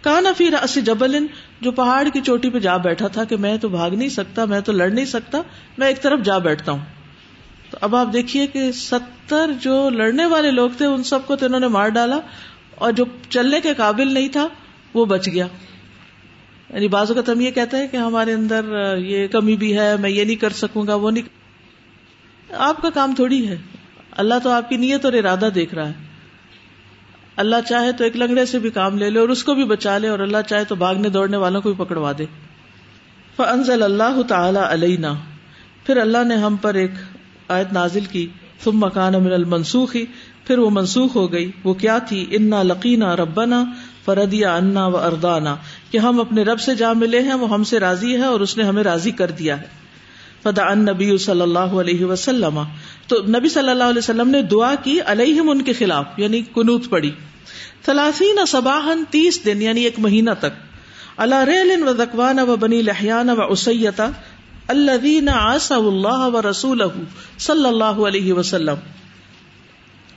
[0.00, 1.26] کانا فی اسی جبل،
[1.60, 4.60] جو پہاڑ کی چوٹی پہ جا بیٹھا تھا کہ میں تو بھاگ نہیں سکتا، میں
[4.60, 5.42] تو لڑ نہیں سکتا،
[5.78, 6.84] میں ایک طرف جا بیٹھتا ہوں۔
[7.70, 11.46] تو اب آپ دیکھیے کہ ستر جو لڑنے والے لوگ تھے، ان سب کو تو
[11.46, 12.18] انہوں نے مار ڈالا۔
[12.74, 14.48] اور جو چلنے کے قابل نہیں تھا
[14.94, 15.46] وہ بچ گیا۔
[16.74, 18.64] یعنی بازو کا تم یہ کہتا ہے کہ ہمارے اندر
[18.96, 21.40] یہ کمی بھی ہے، میں یہ نہیں کر سکوں گا، وہ نہیں۔
[22.54, 23.56] آپ کا کام تھوڑی ہے۔
[24.10, 26.10] اللہ تو آپ کی نیت اور ارادہ دیکھ رہا ہے۔
[27.36, 29.98] اللہ چاہے تو ایک لنگڑے سے بھی کام لے لے اور اس کو بھی بچا
[29.98, 32.26] لے اور اللہ چاہے تو بھاگنے دوڑنے والوں کو بھی پکڑوا دے۔
[33.36, 35.14] فنزل اللہ تعالی علینا
[35.86, 36.90] پھر اللہ نے ہم پر ایک
[37.48, 38.26] آیت نازل کی۔
[38.64, 39.96] ثم مکان من المنسوخ۔
[40.44, 43.64] پھر وہ منسوخ ہو گئی۔ وہ کیا تھی؟ انا لقینا ربنا۔
[44.04, 45.56] فردیا انا و اردانا
[45.90, 48.56] کہ ہم اپنے رب سے جا ملے ہیں، وہ ہم سے راضی ہے اور اس
[48.56, 49.80] نے ہمیں راضی کر دیا ہے۔
[50.42, 52.60] فدا ان نبی صلی اللہ علیہ وسلم۔
[53.08, 56.90] تو نبی صلی اللہ علیہ وسلم نے دعا کی علیہم ان کے خلاف یعنی کنوت
[56.90, 57.10] پڑی۔
[57.86, 60.70] ثلاثین صباہن تیس دن یعنی ایک مہینہ تک۔
[61.16, 64.10] اللہ ریل و زکوان و بنی لہیان و اسیتا
[64.68, 66.82] اللہ آسا اللہ و رسول
[67.38, 68.74] صلی اللہ علیہ وسلم۔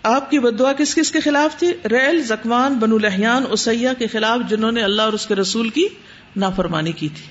[0.03, 4.49] آپ کی بدعا کس کس کے خلاف تھی؟ ریل، زکوان، بنو لہیان اسیا کے خلاف
[4.49, 5.87] جنہوں نے اللہ اور اس کے رسول کی
[6.35, 7.25] نافرمانی کی تھی۔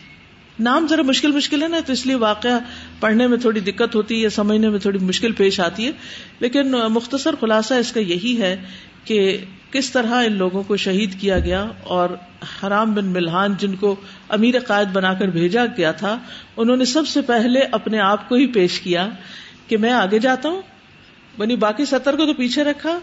[0.61, 2.58] نام ذرا مشکل مشکل ہے نا، تو اس لیے واقعہ
[3.00, 5.92] پڑھنے میں تھوڑی دقت ہوتی ہے، سمجھنے میں تھوڑی مشکل پیش آتی ہے۔
[6.40, 8.56] لیکن مختصر خلاصہ اس کا یہی ہے
[9.04, 12.08] کہ کس طرح ان لوگوں کو شہید کیا گیا اور
[12.62, 13.96] حرام بن ملحان جن کو
[14.28, 16.18] امیر قائد بنا کر بھیجا گیا تھا،
[16.56, 19.08] انہوں نے سب سے پہلے اپنے آپ کو ہی پیش کیا
[19.68, 20.62] کہ میں آگے جاتا ہوں
[21.38, 22.99] بنی باقی ستر کو تو پیچھے رکھا،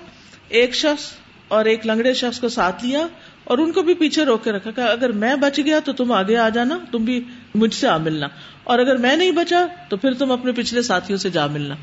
[0.49, 1.05] ایک شخص
[1.47, 3.07] اور ایک لنگڑے شخص کو ساتھ لیا
[3.43, 6.11] اور ان کو بھی پیچھے روک کے رکھا کہ اگر میں بچ گیا تو تم
[6.11, 7.19] آگے آ جانا، تم بھی
[7.55, 8.27] مجھ سے آ ملنا۔
[8.63, 11.75] اور اگر میں نہیں بچا تو پھر تم اپنے پچھلے ساتھیوں سے جا ملنا۔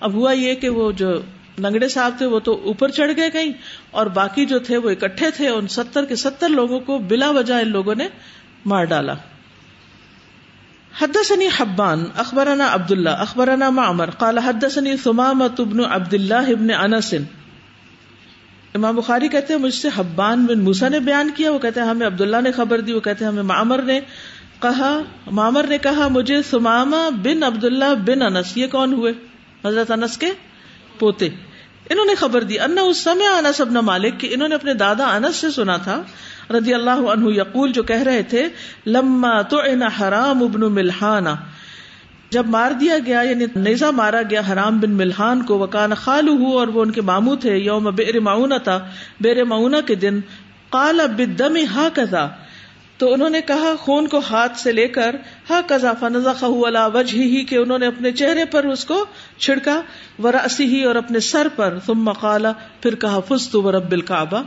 [0.00, 1.10] اب ہوا یہ کہ وہ جو
[1.58, 3.52] لنگڑے صاحب تھے وہ تو اوپر چڑھ گئے کہیں،
[3.90, 7.54] اور باقی جو تھے وہ اکٹھے تھے، ان ستر کے ستر لوگوں کو بلا وجہ
[7.54, 8.08] ان لوگوں نے
[8.66, 9.14] مار ڈالا۔
[11.00, 17.14] حدثني حبان اخبرنا عبد الله اخبرنا معمر، قال حدثني ثمامة بن عبد الله ابن انس
[18.74, 21.86] امام بخاری کہتے ہیں، مجھ سے حبان بن موسا نے بیان کیا، وہ کہتے ہیں،
[21.86, 24.00] ہمیں عبداللہ نے خبر دی، وہ کہتے ہیں، ہمیں معمر نے
[24.60, 29.12] کہا، معمر نے کہا، مجھے سماما بن عبداللہ بن انس، یہ کون ہوئے؟
[29.64, 30.30] حضرت انس کے
[30.98, 31.28] پوتے۔
[31.90, 35.06] انہوں نے خبر دی انا اس سمے انس ابن مالک، کہ انہوں نے اپنے دادا
[35.16, 36.02] انس سے سنا تھا
[36.50, 38.48] رضی اللہ عنہ یقول جو کہہ رہے تھے،
[38.86, 39.60] لما تو
[40.00, 41.28] حرام ابن ملحانہ۔
[42.30, 46.58] جب مار دیا گیا یعنی نیزا مارا گیا حرام بن ملحان کو، وکان خالو ہو
[46.58, 48.78] اور وہ ان کے مامو تھے، یوم بیر معاون تھا
[49.20, 50.20] بیر معاون کے دن
[50.70, 52.26] کال بدم ہا کزا
[52.98, 55.16] تو انہوں نے کہا، خون کو ہاتھ سے لے کر
[55.50, 59.04] ہا کزا فنزا خلا وجہ ہی کہ انہوں نے اپنے چہرے پر اس کو
[59.38, 59.80] چھڑکا
[60.22, 64.42] وراسی ہی اور اپنے سر پر۔ ثم قالا پھر کہا فس تو رب الکعبہ۔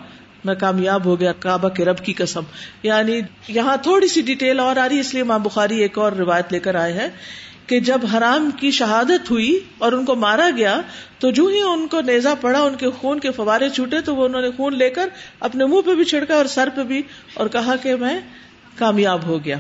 [0.47, 2.41] میں کامیاب ہو گیا، کعبہ کے رب کی قسم۔
[2.83, 6.53] یعنی یہاں تھوڑی سی ڈیٹیل اور آ رہی اس لیے ماں بخاری ایک اور روایت
[6.53, 7.09] لے کر آئے ہیں
[7.67, 10.81] کہ جب حرام کی شہادت ہوئی اور ان کو مارا گیا،
[11.19, 14.25] تو جو ہی ان کو نیزا پڑا، ان کے خون کے فوارے چھوٹے، تو وہ
[14.25, 17.01] انہوں نے خون لے کر اپنے منہ پہ بھی چھڑکا اور سر پہ بھی
[17.33, 18.19] اور کہا کہ میں
[18.77, 19.57] کامیاب ہو گیا۔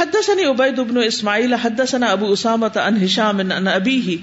[0.00, 4.16] حدثني عبيد بن اسماعيل حدثنا ابو اسامه عن هشام عن ابيه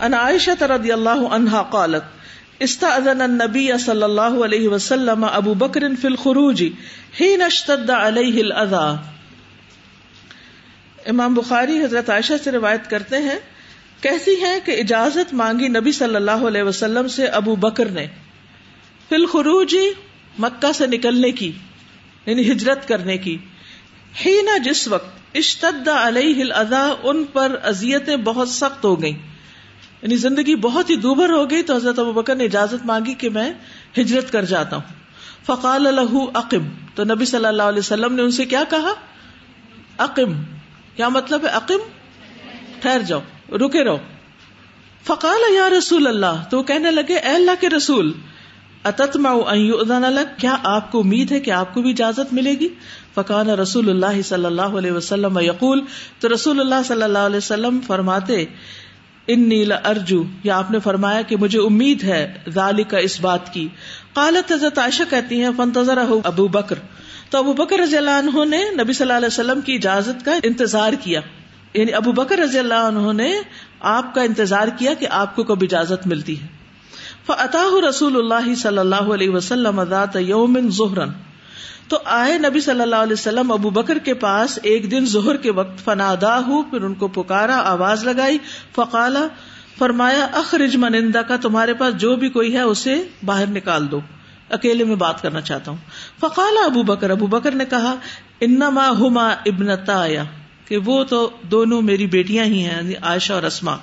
[0.00, 2.19] عن عائشه رضي الله عنها قالت
[2.60, 6.62] استاذن النبي صلى الله عليه وسلم ابو بكر في الخروج
[7.20, 8.88] حين اشتد عليه الاذى
[11.06, 13.38] امام بخاری حضرت عائشہ سے روایت کرتے ہیں،
[14.00, 18.06] کہتی ہے کہ اجازت مانگی نبی صلی اللہ علیہ وسلم سے ابو بکر نے۔
[19.08, 19.90] فل خروجی
[20.38, 21.52] مکہ سے نکلنے کی
[22.26, 23.36] یعنی ہجرت کرنے کی۔
[24.26, 29.39] ہی نہ جس وقت اشتد علیہ الاذا ان پر اذیتیں بہت سخت ہو گئیں۔
[30.02, 33.30] یعنی زندگی بہت ہی دوبر ہو گئی تو حضرت ابو بکر نے اجازت مانگی کہ
[33.30, 33.52] میں
[33.98, 35.00] ہجرت کر جاتا ہوں۔
[35.46, 38.94] فقال له اقم۔ تو نبی صلی اللہ علیہ وسلم نے ان سے کیا کہا؟
[39.98, 40.32] اقم۔
[40.96, 41.78] کیا مطلب ہے عقیم
[42.80, 43.20] ٹھہر جاؤ،
[43.52, 43.98] رکے رہو۔
[45.06, 48.12] فقال یا رسول اللہ۔ تو کہنے لگے، اے اللہ کے رسول
[48.84, 49.54] اتتما
[50.08, 52.68] لگ کیا آپ کو امید ہے کہ آپ کو بھی اجازت ملے گی؟
[53.14, 55.80] فقان رسول اللہ صلی اللہ علیہ وسلم یقول۔
[56.20, 58.44] تو رسول اللہ صلی اللہ علیہ وسلم فرماتے
[59.32, 63.54] ان نیلا ارجو، یا آپ نے فرمایا کہ مجھے امید ہے ذالی کا اس بات
[63.54, 63.68] کی۔
[64.12, 66.78] قالت حضرت عائشہ کہتی ہیں فنتظر ابو بکر۔
[67.30, 70.32] تو ابو بکر رضی اللہ عنہ نے نبی صلی اللہ علیہ وسلم کی اجازت کا
[70.42, 71.20] انتظار کیا۔
[71.74, 73.34] یعنی ابو بکر رضی اللہ عنہ نے
[73.80, 76.60] آپ کا انتظار کیا کہ آپ کو کب اجازت ملتی ہے۔
[77.88, 81.08] رسول اللہ صلی اللہ علیہ وسلم ذات یوم ظہرن
[81.90, 85.50] تو آئے نبی صلی اللہ علیہ وسلم ابو بکر کے پاس، ایک دن ظہر کے
[85.50, 88.38] وقت فنادا ہوں پھر ان کو پکارا، آواز لگائی،
[88.74, 89.26] فقالا،
[89.78, 94.00] فرمایا، اخرج منندا کا تمہارے پاس جو بھی کوئی ہے اسے باہر نکال دو،
[94.50, 95.78] اکیلے میں بات کرنا چاہتا ہوں۔
[96.20, 97.94] فقالا ابو بکر ابو بکر نے کہا،
[98.40, 100.04] انما ہما ابنتا
[100.64, 103.76] کہ وہ تو دونوں میری بیٹیاں ہی ہیں یعنی عائشہ اور اسما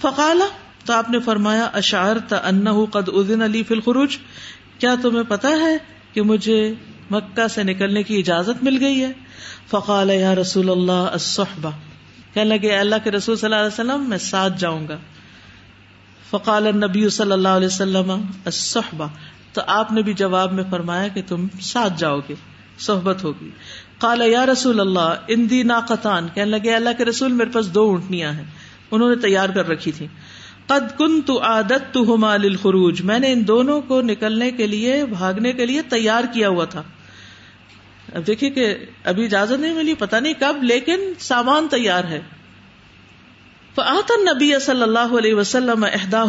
[0.00, 0.46] فقالا،
[0.84, 2.16] تو آپ نے فرمایا اشعر
[2.90, 4.16] قد ادن علی فی الخروج،
[4.78, 5.76] کیا تمہیں پتا ہے
[6.12, 6.60] کہ مجھے
[7.10, 9.12] مکہ سے نکلنے کی اجازت مل گئی ہے۔
[9.70, 11.70] فقال، یا رسول اللہ، الصحبہ
[12.34, 14.96] کہنے لگے اللہ کے رسول صلی اللہ علیہ وسلم، میں ساتھ جاؤں گا۔
[16.30, 18.10] فقال النبی صلی اللہ علیہ وسلم،
[18.44, 19.08] الصحبہ۔
[19.52, 22.34] تو آپ نے بھی جواب میں فرمایا کہ تم ساتھ جاؤ گے،
[22.78, 23.50] صحبت ہوگی۔
[23.98, 28.32] قال، یا رسول اللہ، اندی ناقتان کہنے لگے اللہ کے رسول، میرے پاس دو اونٹنیاں
[28.32, 28.44] ہیں۔
[28.90, 30.06] انہوں نے تیار کر رکھی تھی
[30.66, 32.16] قد کن تو عادت تو
[32.62, 36.64] خروج میں نے ان دونوں کو نکلنے کے لیے، بھاگنے کے لیے تیار کیا ہوا
[36.64, 36.82] تھا۔
[38.14, 42.20] اب دیکھیے کہ ابھی اجازت نہیں ملی پتا نہیں کب، لیکن سامان تیار ہے۔
[44.34, 46.24] نبی صلی اللہ علیہ وسلم اہدا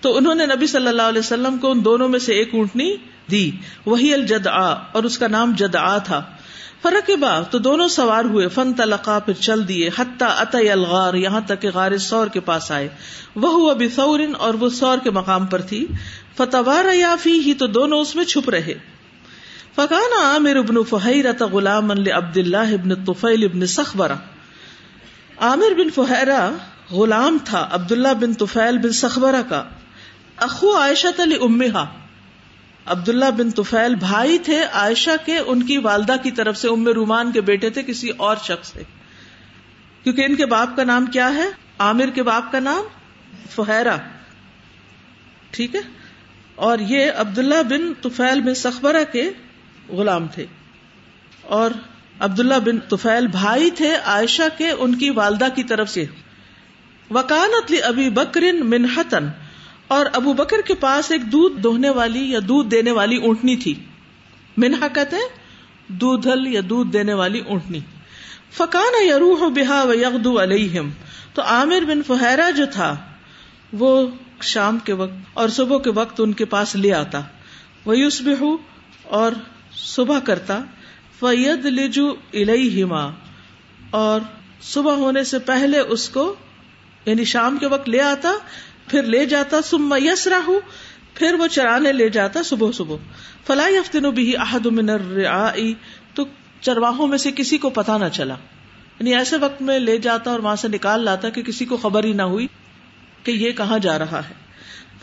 [0.00, 2.96] تو انہوں نے نبی صلی اللہ علیہ وسلم کو ان دونوں میں سے ایک اونٹنی
[3.30, 3.50] دی۔
[3.86, 4.46] وہی الجد
[4.92, 6.22] اور اس کا نام جد تھا۔
[6.82, 11.40] فرق با تو دونوں سوار ہوئے۔ فن تلقا پھر چل دیے۔ حتیٰ عط الغار۔ یہاں
[11.46, 12.88] تک کہ غار سور کے پاس آئے۔
[13.36, 15.86] وہ ابھی سورن اور وہ سور کے مقام پر تھی۔
[16.36, 18.93] فتوار یافی ہی تو دونوں اس میں چھپ رہے۔
[19.76, 24.14] فکانا عامر ابن فہیرت غلام عبد اللہ ابن طفیل ابن سخبرا
[25.38, 26.50] عامر بن فہرا
[26.90, 29.64] غلام تھا، عبداللہ بن طفیل بن سخبرا کا۔
[30.36, 31.86] اخو عائشہ تلی امہا
[32.86, 37.32] عبداللہ بن توفیل بھائی تھے، عائشہ کے ان کی والدہ کی طرف سے، ام رومان
[37.32, 38.82] کے بیٹے تھے، کسی اور شخص سے۔
[40.02, 42.82] کیونکہ ان کے باپ کا نام کیا ہے؟ عامر کے باپ کا نام
[43.50, 43.96] فہرا
[45.50, 45.80] ٹھیک ہے؟
[46.54, 49.30] اور یہ عبداللہ بن توفیل بن سخبرہ کے
[49.88, 50.46] غلام تھے۔
[51.42, 51.70] اور
[52.20, 56.04] عبداللہ بن توفیل بھائی تھے عائشہ کے، ان کی والدہ کی طرف سے۔
[57.10, 59.28] وکانت ابھی بکرن منہتن
[59.88, 63.74] اور ابو بکر کے پاس ایک دودھ دوہنے والی یا دودھ دینے والی اونٹنی تھی۔
[64.56, 65.28] منہا کہتے ہیں،
[65.88, 67.80] دودھل یا دودھ دینے والی اونٹنی۔
[68.52, 70.90] فکان یا روح بحا و یغدو علیہم،
[71.34, 72.96] تو عامر بن فہرا جو تھا،
[73.72, 74.06] وہ
[74.40, 77.20] شام کے وقت اور صبح کے وقت ان کے پاس لے آتا۔
[77.84, 78.22] وہ یوس
[79.02, 79.32] اور
[79.76, 80.60] صبح کرتا
[81.20, 83.10] فید لجو الہما
[83.90, 84.20] اور
[84.62, 86.34] صبح ہونے سے پہلے اس کو
[87.06, 88.32] یعنی شام کے وقت لے آتا،
[88.88, 90.50] پھر لے جاتا سم یس راہ
[91.14, 92.96] پھر وہ چرانے لے جاتا صبح صبح۔
[93.46, 94.90] فلاح یفتن بھی احد من
[96.14, 96.22] تو
[96.60, 98.34] چرواہوں میں سے کسی کو پتا نہ چلا۔
[99.00, 102.04] یعنی ایسے وقت میں لے جاتا اور وہاں سے نکال لاتا کہ کسی کو خبر
[102.04, 102.46] ہی نہ ہوئی
[103.22, 104.34] کہ یہ کہاں جا رہا ہے۔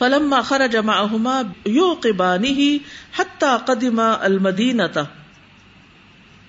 [0.01, 2.77] فلم خر جما یو قبانی ہی
[3.19, 5.01] حتہ قدیمہ المدینتا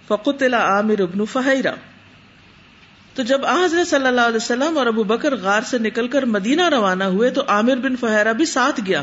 [0.09, 1.75] فقتلا عامر ابن فہیرہ
[3.15, 6.69] تو جب حضرت صلی اللہ علیہ وسلم اور ابو بکر غار سے نکل کر مدینہ
[6.69, 9.03] روانہ ہوئے تو عامر بن فہرا بھی ساتھ گیا۔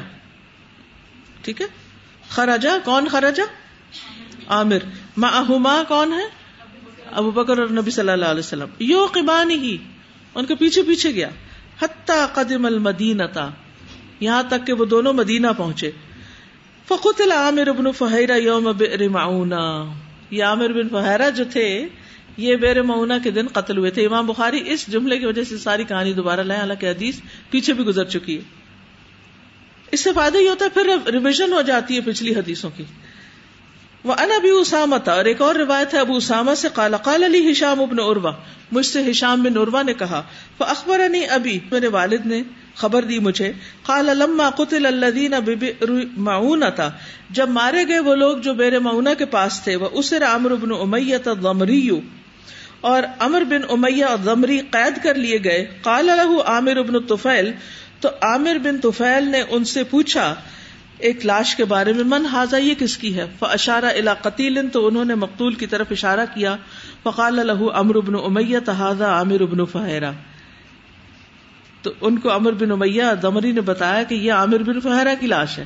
[1.41, 1.65] ٹھیک ہے؟
[2.29, 3.43] خراجا کون خراجا
[4.47, 4.77] عامر۔
[5.17, 6.27] ماہما کون ہے؟
[7.12, 9.77] ابو بکر اور نبی صلی اللہ علیہ وسلم۔ یو قبانی ہی
[10.35, 11.29] ان کے پیچھے پیچھے گیا۔
[11.81, 13.49] حتیٰ قدم المدینہ۔
[14.19, 15.91] یہاں تک کہ وہ دونوں مدینہ پہنچے۔
[16.88, 18.71] فقت العامر ابن فہرا یوم
[19.12, 19.93] معاونہ
[20.29, 21.88] یہ عامر بن فہرا جو تھے،
[22.38, 25.58] یہ بیر معنا کے دن قتل ہوئے تھے۔ امام بخاری اس جملے کی وجہ سے
[25.58, 28.41] ساری کہانی دوبارہ لائے حالانکہ حدیث پیچھے بھی گزر چکی ہے۔
[29.91, 32.84] اس سے فائدہ یہ ہوتا ہے، پھر ریویژن ہو جاتی ہے پچھلی حدیثوں کی۔
[34.03, 37.23] وہ ان ابھی اسامہ تھا اور ایک اور روایت ہے، ابو اسامہ سے قال قال
[37.23, 38.32] علی ہشام ابن عروا
[38.71, 40.23] مجھ سے ہشام بن عروا نے کہا
[40.60, 42.41] وہ اخبر ابھی میرے والد نے
[42.75, 43.51] خبر دی مجھے۔
[43.84, 45.34] قال، لما قتل الذين
[46.17, 46.91] معون تھا
[47.29, 50.71] جب مارے گئے وہ لوگ جو بیر معونہ کے پاس تھے، وہ اسر عمرو بن
[50.71, 51.89] امیہ الضمری۔
[52.82, 56.10] اور امر بن امیہ اور قید کر لیے گئے۔ قال
[56.45, 57.51] عامر ابن توفیل
[57.99, 60.36] تو عامر بن توفیل نے ان سے پوچھا،
[60.97, 64.88] ایک لاش کے بارے میں، من حاضا یہ کس کی ہے؟ اشارہ الا قتیل، تو
[64.88, 66.55] انہوں نے مقتول کی طرف اشارہ کیا۔
[67.03, 70.12] فقال له امر ابن امیہ تحاظا عامر ابن فہرا
[71.81, 75.27] تو ان کو امر بن امیہ دمری نے بتایا کہ یہ عامر بن فہرا کی
[75.27, 75.65] لاش ہے۔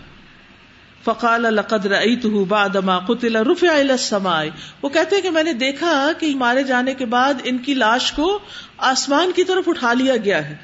[1.04, 4.44] فقال لقد رأيته بعد ما قتل رفع الى السماء۔
[4.82, 8.12] وہ کہتے ہیں کہ میں نے دیکھا کہ مارے جانے کے بعد ان کی لاش
[8.12, 8.40] کو
[8.78, 10.56] آسمان کی طرف اٹھا لیا گیا ہے۔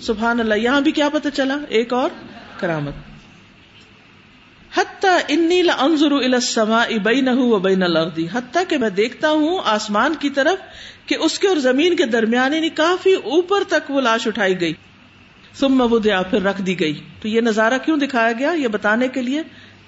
[0.00, 2.10] سبحان اللہ، یہاں بھی کیا پتہ چلا؟ ایک اور
[2.60, 2.94] کرامت۔
[4.78, 10.30] حتیٰ انی لانظر الى السماء بینه وبین الارض۔ حتیٰ کہ میں دیکھتا ہوں آسمان کی
[10.30, 10.58] طرف
[11.10, 14.74] کہ اس کے اور زمین کے درمیان یعنی کافی اوپر تک وہ لاش اٹھائی گئی۔
[15.54, 19.22] ثم وضع پھر رکھ دی گئی۔ تو یہ نظارہ کیوں دکھایا گیا؟ یہ بتانے کے
[19.22, 19.42] لیے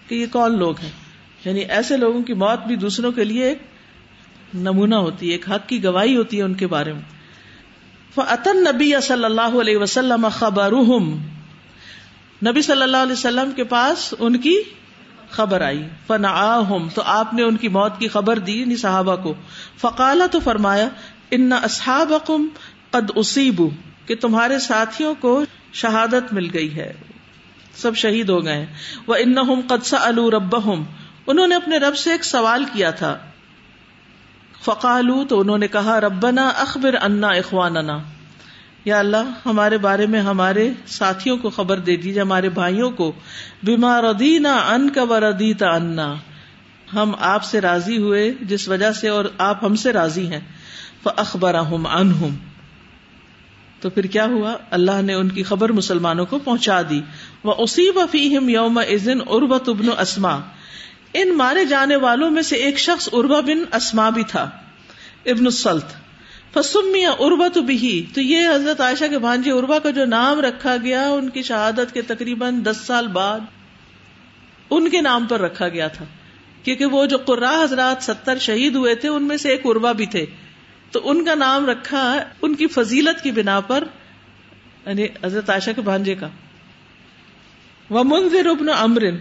[0.08, 0.90] کہ یہ کون لوگ ہیں۔
[1.44, 3.58] یعنی ایسے لوگوں کی موت بھی دوسروں کے لیے ایک
[4.54, 7.02] نمونہ ہوتی ہے، ایک حق کی گواہی ہوتی ہے ان کے بارے میں۔
[8.14, 10.72] فعطن نبی صلی اللہ علیہ وسلم خبر
[12.46, 14.56] نبی صلی اللہ علیہ وسلم کے پاس ان کی
[15.30, 16.22] خبر آئی۔ فن
[16.94, 19.34] تو آپ نے ان کی موت کی خبر دی یعنی صحابہ کو۔
[19.78, 20.88] فقالا تو فرمایا
[21.34, 22.12] ان اصحاب
[22.90, 23.62] قد اصیب
[24.06, 26.92] کہ تمہارے ساتھیوں کو شہادت مل گئی ہے۔
[27.74, 28.66] سب شہید ہو گئے۔
[29.06, 29.34] وہ ان
[29.68, 30.56] قدسا الو رب
[31.26, 33.18] انہوں نے اپنے رب سے ایک سوال کیا تھا۔
[34.64, 37.98] فقالو تو انہوں نے کہا، ربنا اخبر انا اخواننا
[38.84, 43.12] یا اللہ، ہمارے بارے میں ہمارے ساتھیوں کو خبر دے دیجیے ہمارے بھائیوں کو۔
[43.62, 46.14] بیما ردینا ان کا و ردیتا انا
[46.94, 50.40] ہم آپ سے راضی ہوئے جس وجہ سے اور آپ ہم سے راضی ہیں۔
[51.06, 52.34] اخبر انہم
[53.80, 57.00] تو پھر کیا ہوا؟ اللہ نے ان کی خبر مسلمانوں کو پہنچا دی.
[57.44, 60.38] وہ اسی وفیم یوم ازن اربت ابن اسما
[61.14, 64.50] ان مارے جانے والوں میں سے ایک شخص اربا بن اسما بھی تھا،
[65.26, 65.92] ابن السلط
[66.54, 70.76] فسمیا اربا تو بھی تو یہ حضرت عائشہ کے بھانجی اربا کا جو نام رکھا
[70.76, 73.40] گیا، ان کی شہادت کے تقریباً دس سال بعد
[74.70, 76.04] ان کے نام پر رکھا گیا تھا.
[76.62, 80.06] کیونکہ وہ جو قرا حضرات ستر شہید ہوئے تھے، ان میں سے ایک اربا بھی
[80.06, 80.24] تھے.
[80.92, 83.84] تو ان کا نام رکھا ان کی فضیلت کی بنا پر
[84.86, 86.28] یعنی حضرت عائشہ کے بھانجے کا۔
[87.90, 89.16] وہ منظر ابن امرن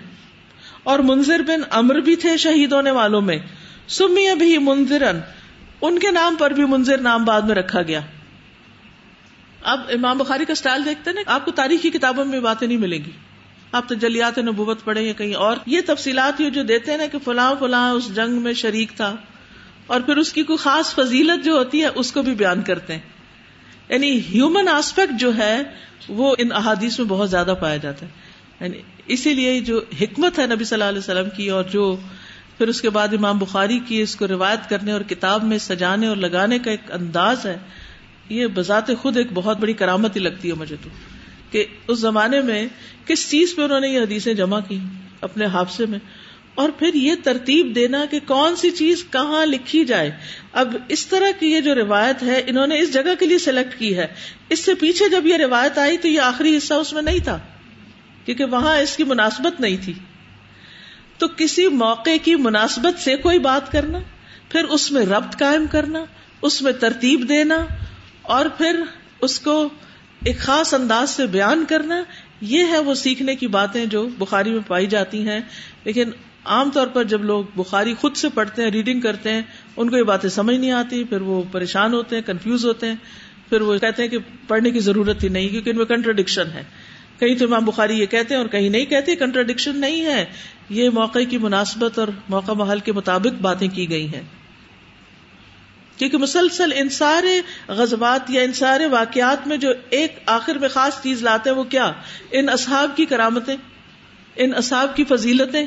[0.83, 3.37] اور منظر بن امر بھی تھے شہید ہونے والوں میں۔
[3.87, 5.19] سمی بھی منظرن
[5.81, 7.99] ان کے نام پر بھی منظر نام بعد میں رکھا گیا۔
[9.63, 12.99] اب امام بخاری کا اسٹائل دیکھتے نا، آپ کو تاریخی کتابوں میں باتیں نہیں ملیں
[13.05, 13.11] گی۔
[13.71, 17.05] آپ تو جلیات نبوت پڑھیں یا کہیں اور، یہ تفصیلات یہ جو دیتے ہیں نا
[17.11, 19.15] کہ فلاں فلاں اس جنگ میں شریک تھا۔
[19.91, 22.93] اور پھر اس کی کوئی خاص فضیلت جو ہوتی ہے، اس کو بھی بیان کرتے
[22.93, 23.01] ہیں۔
[23.89, 25.61] یعنی ہیومن آسپیکٹ جو ہے،
[26.09, 28.11] وہ ان احادیث میں بہت زیادہ پایا جاتا ہے۔
[28.59, 31.95] یعنی اسی لیے جو حکمت ہے نبی صلی اللہ علیہ وسلم کی اور جو
[32.57, 36.07] پھر اس کے بعد امام بخاری کی اس کو روایت کرنے اور کتاب میں سجانے
[36.07, 37.57] اور لگانے کا ایک انداز ہے،
[38.29, 40.89] یہ بذات خود ایک بہت بڑی کرامت ہی لگتی ہے مجھے تو۔
[41.51, 42.67] کہ اس زمانے میں
[43.05, 44.79] کس چیز پہ انہوں نے یہ حدیثیں جمع کی
[45.21, 45.99] اپنے حادثے میں؟
[46.55, 50.11] اور پھر یہ ترتیب دینا کہ کون سی چیز کہاں لکھی جائے۔
[50.53, 53.79] اب اس طرح کی یہ جو روایت ہے، انہوں نے اس جگہ کے لیے سلیکٹ
[53.79, 54.07] کی ہے۔
[54.49, 57.39] اس سے پیچھے جب یہ روایت آئی تو یہ آخری حصہ اس میں نہیں تھا،
[58.25, 59.93] کیونکہ وہاں اس کی مناسبت نہیں تھی۔
[61.17, 63.99] تو کسی موقع کی مناسبت سے کوئی بات کرنا،
[64.49, 66.05] پھر اس میں ربط قائم کرنا،
[66.41, 67.65] اس میں ترتیب دینا،
[68.21, 68.81] اور پھر
[69.21, 69.69] اس کو
[70.23, 72.03] ایک خاص انداز سے بیان کرنا،
[72.41, 75.39] یہ ہے وہ سیکھنے کی باتیں جو بخاری میں پائی جاتی ہیں۔
[75.83, 76.09] لیکن
[76.45, 79.41] عام طور پر جب لوگ بخاری خود سے پڑھتے ہیں ریڈنگ کرتے ہیں،
[79.77, 82.95] ان کو یہ باتیں سمجھ نہیں آتی، پھر وہ پریشان ہوتے ہیں کنفیوز ہوتے ہیں،
[83.49, 86.63] پھر وہ کہتے ہیں کہ پڑھنے کی ضرورت ہی نہیں، کیونکہ ان میں کنٹرڈکشن ہے۔
[87.19, 90.25] کہیں تو امام بخاری یہ کہتے ہیں اور کہیں نہیں کہتے کنٹرڈکشن نہیں ہے۔
[90.69, 94.21] یہ موقع کی مناسبت اور موقع محل کے مطابق باتیں کی گئی ہیں۔
[95.97, 101.01] کیونکہ مسلسل ان سارے غزبات یا ان سارے واقعات میں جو ایک آخر میں خاص
[101.01, 101.91] چیز لاتے ہیں، وہ کیا؟
[102.31, 103.55] ان اصحاب کی کرامتیں،
[104.35, 105.65] ان اصحاب کی فضیلتیں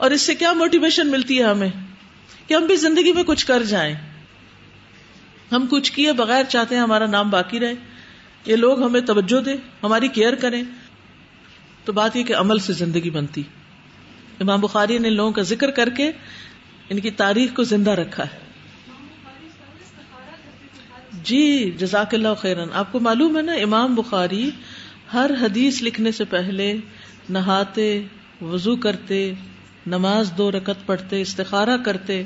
[0.00, 1.68] اور اس سے کیا موٹیویشن ملتی ہے ہمیں
[2.46, 3.94] کہ ہم بھی زندگی میں کچھ کر جائیں۔
[5.52, 7.72] ہم کچھ کیے بغیر چاہتے ہیں ہمارا نام باقی رہے۔
[8.46, 10.62] یہ لوگ ہمیں توجہ دے ہماری کیئر کریں۔
[11.84, 13.42] تو بات یہ کہ عمل سے زندگی بنتی۔
[14.40, 16.12] امام بخاری نے لوگوں کا ذکر کر کے
[16.88, 18.38] ان کی تاریخ کو زندہ رکھا ہے۔
[21.12, 24.50] جی جزاک اللہ خیرن آپ کو معلوم ہے نا، امام بخاری
[25.14, 26.76] ہر حدیث لکھنے سے پہلے
[27.28, 28.02] نہاتے،
[28.40, 29.32] وضو کرتے
[29.86, 32.22] نماز دو رکت پڑھتے، استخارہ کرتے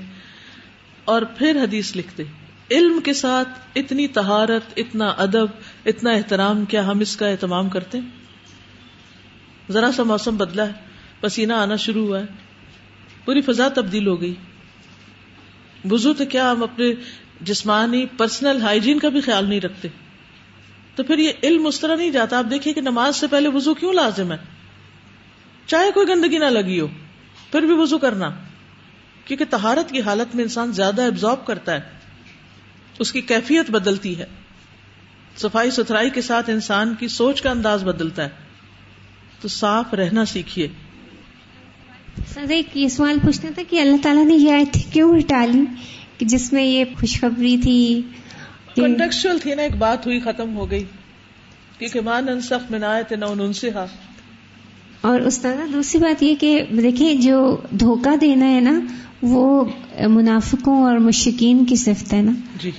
[1.04, 2.22] اور پھر حدیث لکھتے۔
[2.70, 5.46] علم کے ساتھ اتنی تہارت اتنا ادب،
[5.86, 7.98] اتنا احترام کیا ہم اس کا اہتمام کرتے
[9.70, 10.72] ذرا سا موسم بدلا ہے،
[11.20, 12.24] پسینہ آنا شروع ہوا ہے۔
[13.24, 14.34] پوری فضا تبدیل ہو گئی۔
[15.84, 16.84] بزو تو کیا ہم اپنے
[17.40, 19.88] جسمانی، پرسنل ہائیجین کا بھی خیال نہیں رکھتے۔
[20.94, 23.74] تو پھر یہ علم اس طرح نہیں جاتا۔ آپ دیکھیے کہ نماز سے پہلے وزو
[23.74, 24.36] کیوں لازم ہے؟
[25.66, 26.86] چاہے کوئی گندگی نہ لگی ہو۔
[27.54, 28.30] پھر بھی وزو کرنا۔
[29.24, 31.80] کیونکہ تہارت کی حالت میں انسان زیادہ ایبزارب کرتا ہے
[32.98, 34.26] اس کی کیفیت بدلتی ہے۔
[35.36, 38.28] صفائی ستھرائی کے ساتھ انسان کی سوچ کا انداز بدلتا ہے۔
[39.40, 40.68] تو صاف رہنا سیکھیے۔
[42.34, 45.64] سر ایک یہ سوال پوچھنا تھا کہ اللہ تعالیٰ نے یہ آیت کیوں ہٹا لی؟
[46.18, 48.02] کہ جس میں یہ خوشخبری تھی۔
[48.76, 50.84] کنٹیکچل تھی نا ایک بات ہوئی ختم ہو گئی۔
[51.78, 53.00] کیونکہ مان انصف میں نہ
[55.04, 58.80] اور استاد، دوسری بات یہ کہ دیکھیں، جو دھوکہ دینا ہے نا،
[59.22, 59.64] وہ
[60.08, 62.70] منافقوں اور مشکین کی صفت ہے نا۔ جی۔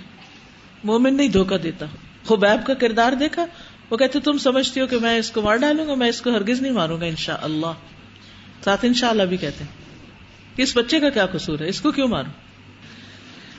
[0.84, 1.86] مومن نہیں دھوکہ دیتا۔
[2.28, 3.46] خبیب کا کردار دیکھا۔
[3.90, 6.30] وہ کہتے، تم سمجھتی ہو کہ میں اس کو مار ڈالوں گا، میں اس کو
[6.30, 7.74] ہرگز نہیں ماروں گا ان شاء اللہ
[8.64, 9.72] ساتھ ان شاء اللہ بھی کہتے ہیں۔
[10.58, 12.45] اس بچے کا کیا قصور ہے؟ اس کو کیوں مارو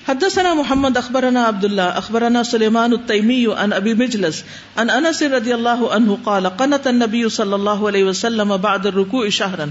[0.09, 4.43] حدثنا محمد، اخبرنا عبد الله اخبرنا سليمان التيمي عن ابي مجلس،
[4.77, 9.65] عن انس رضي الله عنه قال، قنت النبي صلى الله عليه وسلم بعد الركوع شهرا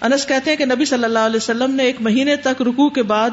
[0.00, 3.02] انس کہتے ہیں کہ نبی صلی اللہ علیہ وسلم نے ایک مہینے تک رکوع کے
[3.02, 3.30] بعد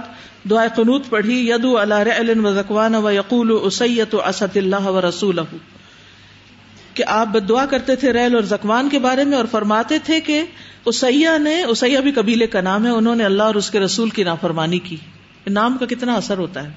[0.49, 5.41] دعائے قنوت پڑھی یدو علی رعل و زکوان و یقول اسیت اسد اللہ و رسولہ۔
[6.93, 10.19] کہ آپ بد دعا کرتے تھے ریل اور زکوان کے بارے میں اور فرماتے تھے
[10.19, 10.43] کہ
[10.85, 14.09] اسیا نے اسیا بھی قبیلے کا نام ہے، انہوں نے اللہ اور اس کے رسول
[14.09, 14.97] کی نافرمانی کی۔
[15.49, 16.69] نام کا کتنا اثر ہوتا ہے۔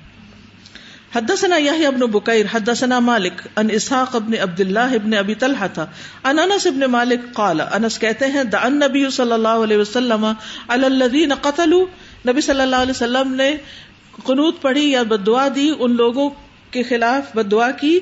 [1.14, 5.87] حدثنا یحیی ابن بکیر، حدثنا مالک، ان اسحاق ابن عبد الله ابن ابی طلحہ تھا۔
[6.25, 10.25] ان انس ابن مالک قال، انس کہتے ہیں، دعا النبی صلی اللہ علیہ وسلم
[10.68, 11.85] علی الذین قتلوا
[12.29, 13.57] نبی صلی اللہ علیہ وسلم نے
[14.25, 16.31] قنوت پڑھی یا بدعا دی، ان لوگوں
[16.71, 18.01] کے خلاف بدعا کی۔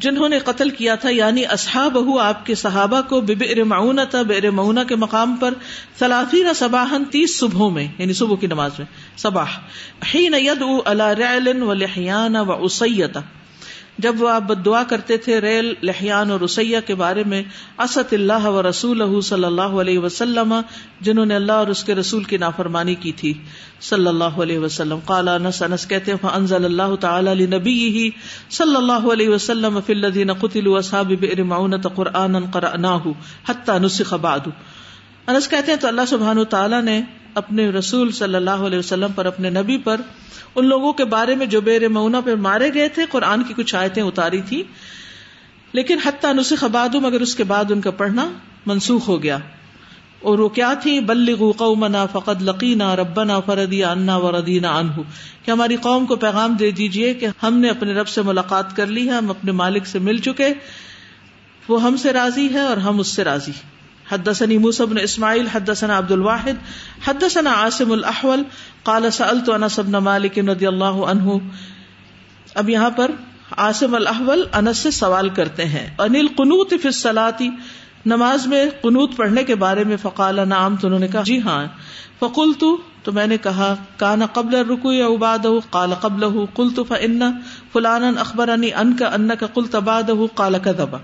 [0.00, 4.50] جنہوں نے قتل کیا تھا یعنی اصحاب آپ کے صحابہ کو بیر معاون تھا بیر
[4.50, 5.54] معاونہ کے مقام پر
[5.98, 8.86] سلافین صباہن تیس صبحوں میں یعنی صبح کی نماز میں،
[9.16, 9.58] صباح،
[10.14, 13.20] حین نید على رعل و لحیان و اسیتا
[13.98, 17.42] جب وہ آپ بد دعا کرتے تھے ریل لحیان اور رسیہ کے بارے میں،
[17.78, 20.54] اسد اللہ و رسول صلی اللہ علیہ وسلم،
[21.00, 23.32] جنہوں نے اللہ اور اس کے رسول کی نافرمانی کی تھی،
[23.80, 28.10] صلی اللہ علیہ وسلم۔ قال انس انس کہتے ہیں، فانزل اللہ تعالی لنبیہ
[28.50, 33.10] صلی اللہ علیہ وسلم فی الذین قتلوا اصحاب بئر معونۃ قرآنا قرأناه
[33.48, 34.48] حتى نسخ بعد۔
[35.26, 37.02] انس کہتے ہیں، تو اللہ سبحانہ تعالی نے
[37.34, 40.00] اپنے رسول صلی اللہ علیہ وسلم پر، اپنے نبی پر،
[40.54, 43.74] ان لوگوں کے بارے میں جو بیر مونا پہ مارے گئے تھے، قرآن کی کچھ
[43.74, 44.62] آیتیں اتاری تھی
[45.72, 48.30] لیکن حتیٰ نسخ خبادوں مگر اس کے بعد ان کا پڑھنا
[48.66, 49.38] منسوخ ہو گیا۔
[50.20, 54.82] اور وہ کیا تھی؟ بلغوا قومنا فقد لقینا ربنا فردیا انا و ردینا
[55.44, 58.86] کہ ہماری قوم کو پیغام دے دیجیے کہ ہم نے اپنے رب سے ملاقات کر
[58.86, 60.48] لی ہے، ہم اپنے مالک سے مل چکے،
[61.68, 63.52] وہ ہم سے راضی ہے اور ہم اس سے راضی۔
[64.12, 66.54] حدثني موسى بن اسماعيل حدثنا عبد الواحد،
[67.04, 68.42] حدثنا عاصم الاحول
[68.82, 71.38] قال سألت انس بن مالك رضي الله عنه.
[72.54, 73.10] اب یہاں پر
[73.56, 77.48] عاصم الاحول انس سے سوال کرتے ہیں انل قنوت فی الصلاتی
[78.06, 81.66] نماز میں قنوت پڑھنے کے بارے میں فقال نعم، تو انہوں نے کہا جی ہاں۔
[82.20, 82.64] فقلت،
[83.02, 87.20] تو میں نے کہا کانا قبل الرکوع یا بعده، قال قبله، قلت فان
[87.72, 90.96] فلانا اخبرني انك انك قلت بعده، قال كذب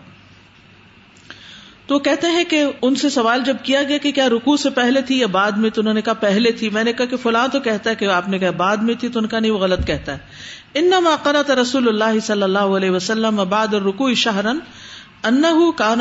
[1.87, 5.03] تو کہتے ہیں کہ ان سے سوال جب کیا گیا کہ کیا رکو سے پہلے
[5.03, 7.49] تھی یا بعد میں تو انہوں نے کہا پہلے تھی میں نے کہا کہ فلاں
[7.49, 9.59] تو کہتا ہے کہ آپ نے کہا بعد میں تھی تو ان کا نہیں وہ
[9.59, 10.19] غلط کہتا ہے۔
[10.75, 10.91] ان
[11.23, 14.59] قرت رسول اللہ صلی اللہ علیہ وسلم بعد الرکو شہرن
[15.23, 15.43] ان
[15.77, 16.01] کان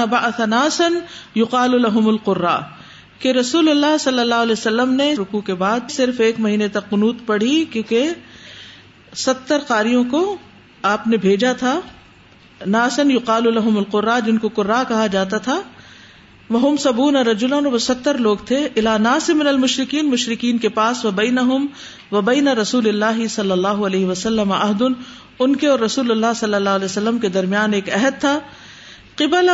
[0.50, 1.00] ناسن
[1.36, 2.60] یقال الحم القرا
[3.20, 6.90] کہ رسول اللہ صلی اللہ علیہ وسلم نے رکو کے بعد صرف ایک مہینے تک
[6.90, 8.10] قنوت پڑھی کیونکہ
[9.16, 10.38] ستر قاریوں کو
[10.82, 11.80] آپ نے بھیجا تھا۔
[12.68, 15.62] ناسن یقال الحم القرا جن کو قرا کہا جاتا تھا۔
[16.54, 21.38] وہ سبون رجولن وہ ستر لوگ تھے الا ناصم المشرقین مشرقین کے پاس و بین
[22.12, 24.94] و بین رسول اللہ صلی اللہ علیہ وسلم عہدن
[25.40, 28.40] ان کے اور رسول اللہ صلی اللہ علیہ وسلم کے درمیان ایک عہد تھا۔
[29.16, 29.50] قبل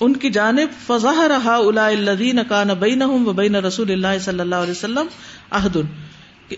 [0.00, 4.54] ان کی جانب فضاح رہا الا الدین کان بین و بین رسول اللہ صلی اللہ
[4.54, 5.06] علیہ وسلم
[5.50, 5.86] عہدن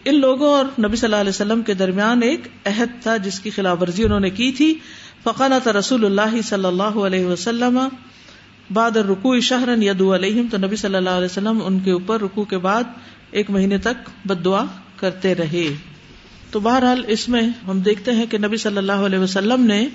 [0.05, 3.51] ان لوگوں اور نبی صلی اللہ علیہ وسلم کے درمیان ایک عہد تھا، جس کی
[3.51, 4.75] خلاف ورزی انہوں نے کی تھی۔
[5.25, 7.79] فقانت رسول اللہ صلی اللہ علیہ وسلم
[8.73, 12.45] بعد رکو شہرن یدو علیہم، تو نبی صلی اللہ علیہ وسلم ان کے اوپر رکو
[12.45, 12.85] کے بعد
[13.31, 14.65] ایک مہینے تک بد دعا
[14.97, 15.75] کرتے رہے۔
[16.51, 19.89] تو بہرحال اس میں ہم دیکھتے ہیں کہ نبی صلی اللہ علیہ وسلم نے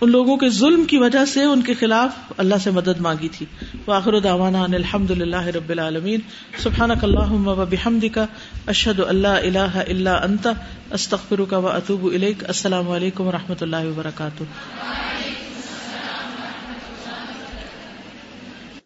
[0.00, 3.46] ان لوگوں کے ظلم کی وجہ سے ان کے خلاف اللہ سے مدد مانگی تھی۔
[3.86, 6.20] واخر دعوانا الحمد للہ رب العالمین۔
[6.58, 8.18] سبحانک اللہم و بحمدک،
[8.66, 10.48] اشہد اللہ الہ الا انت،
[10.90, 14.42] استغفرک و اتوب الیک۔ السلام علیکم و رحمۃ اللہ وبرکاتہ۔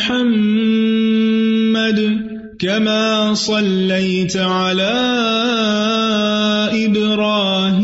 [0.00, 2.00] محمد
[2.58, 4.92] كما صليت على
[6.72, 7.79] إبراهيم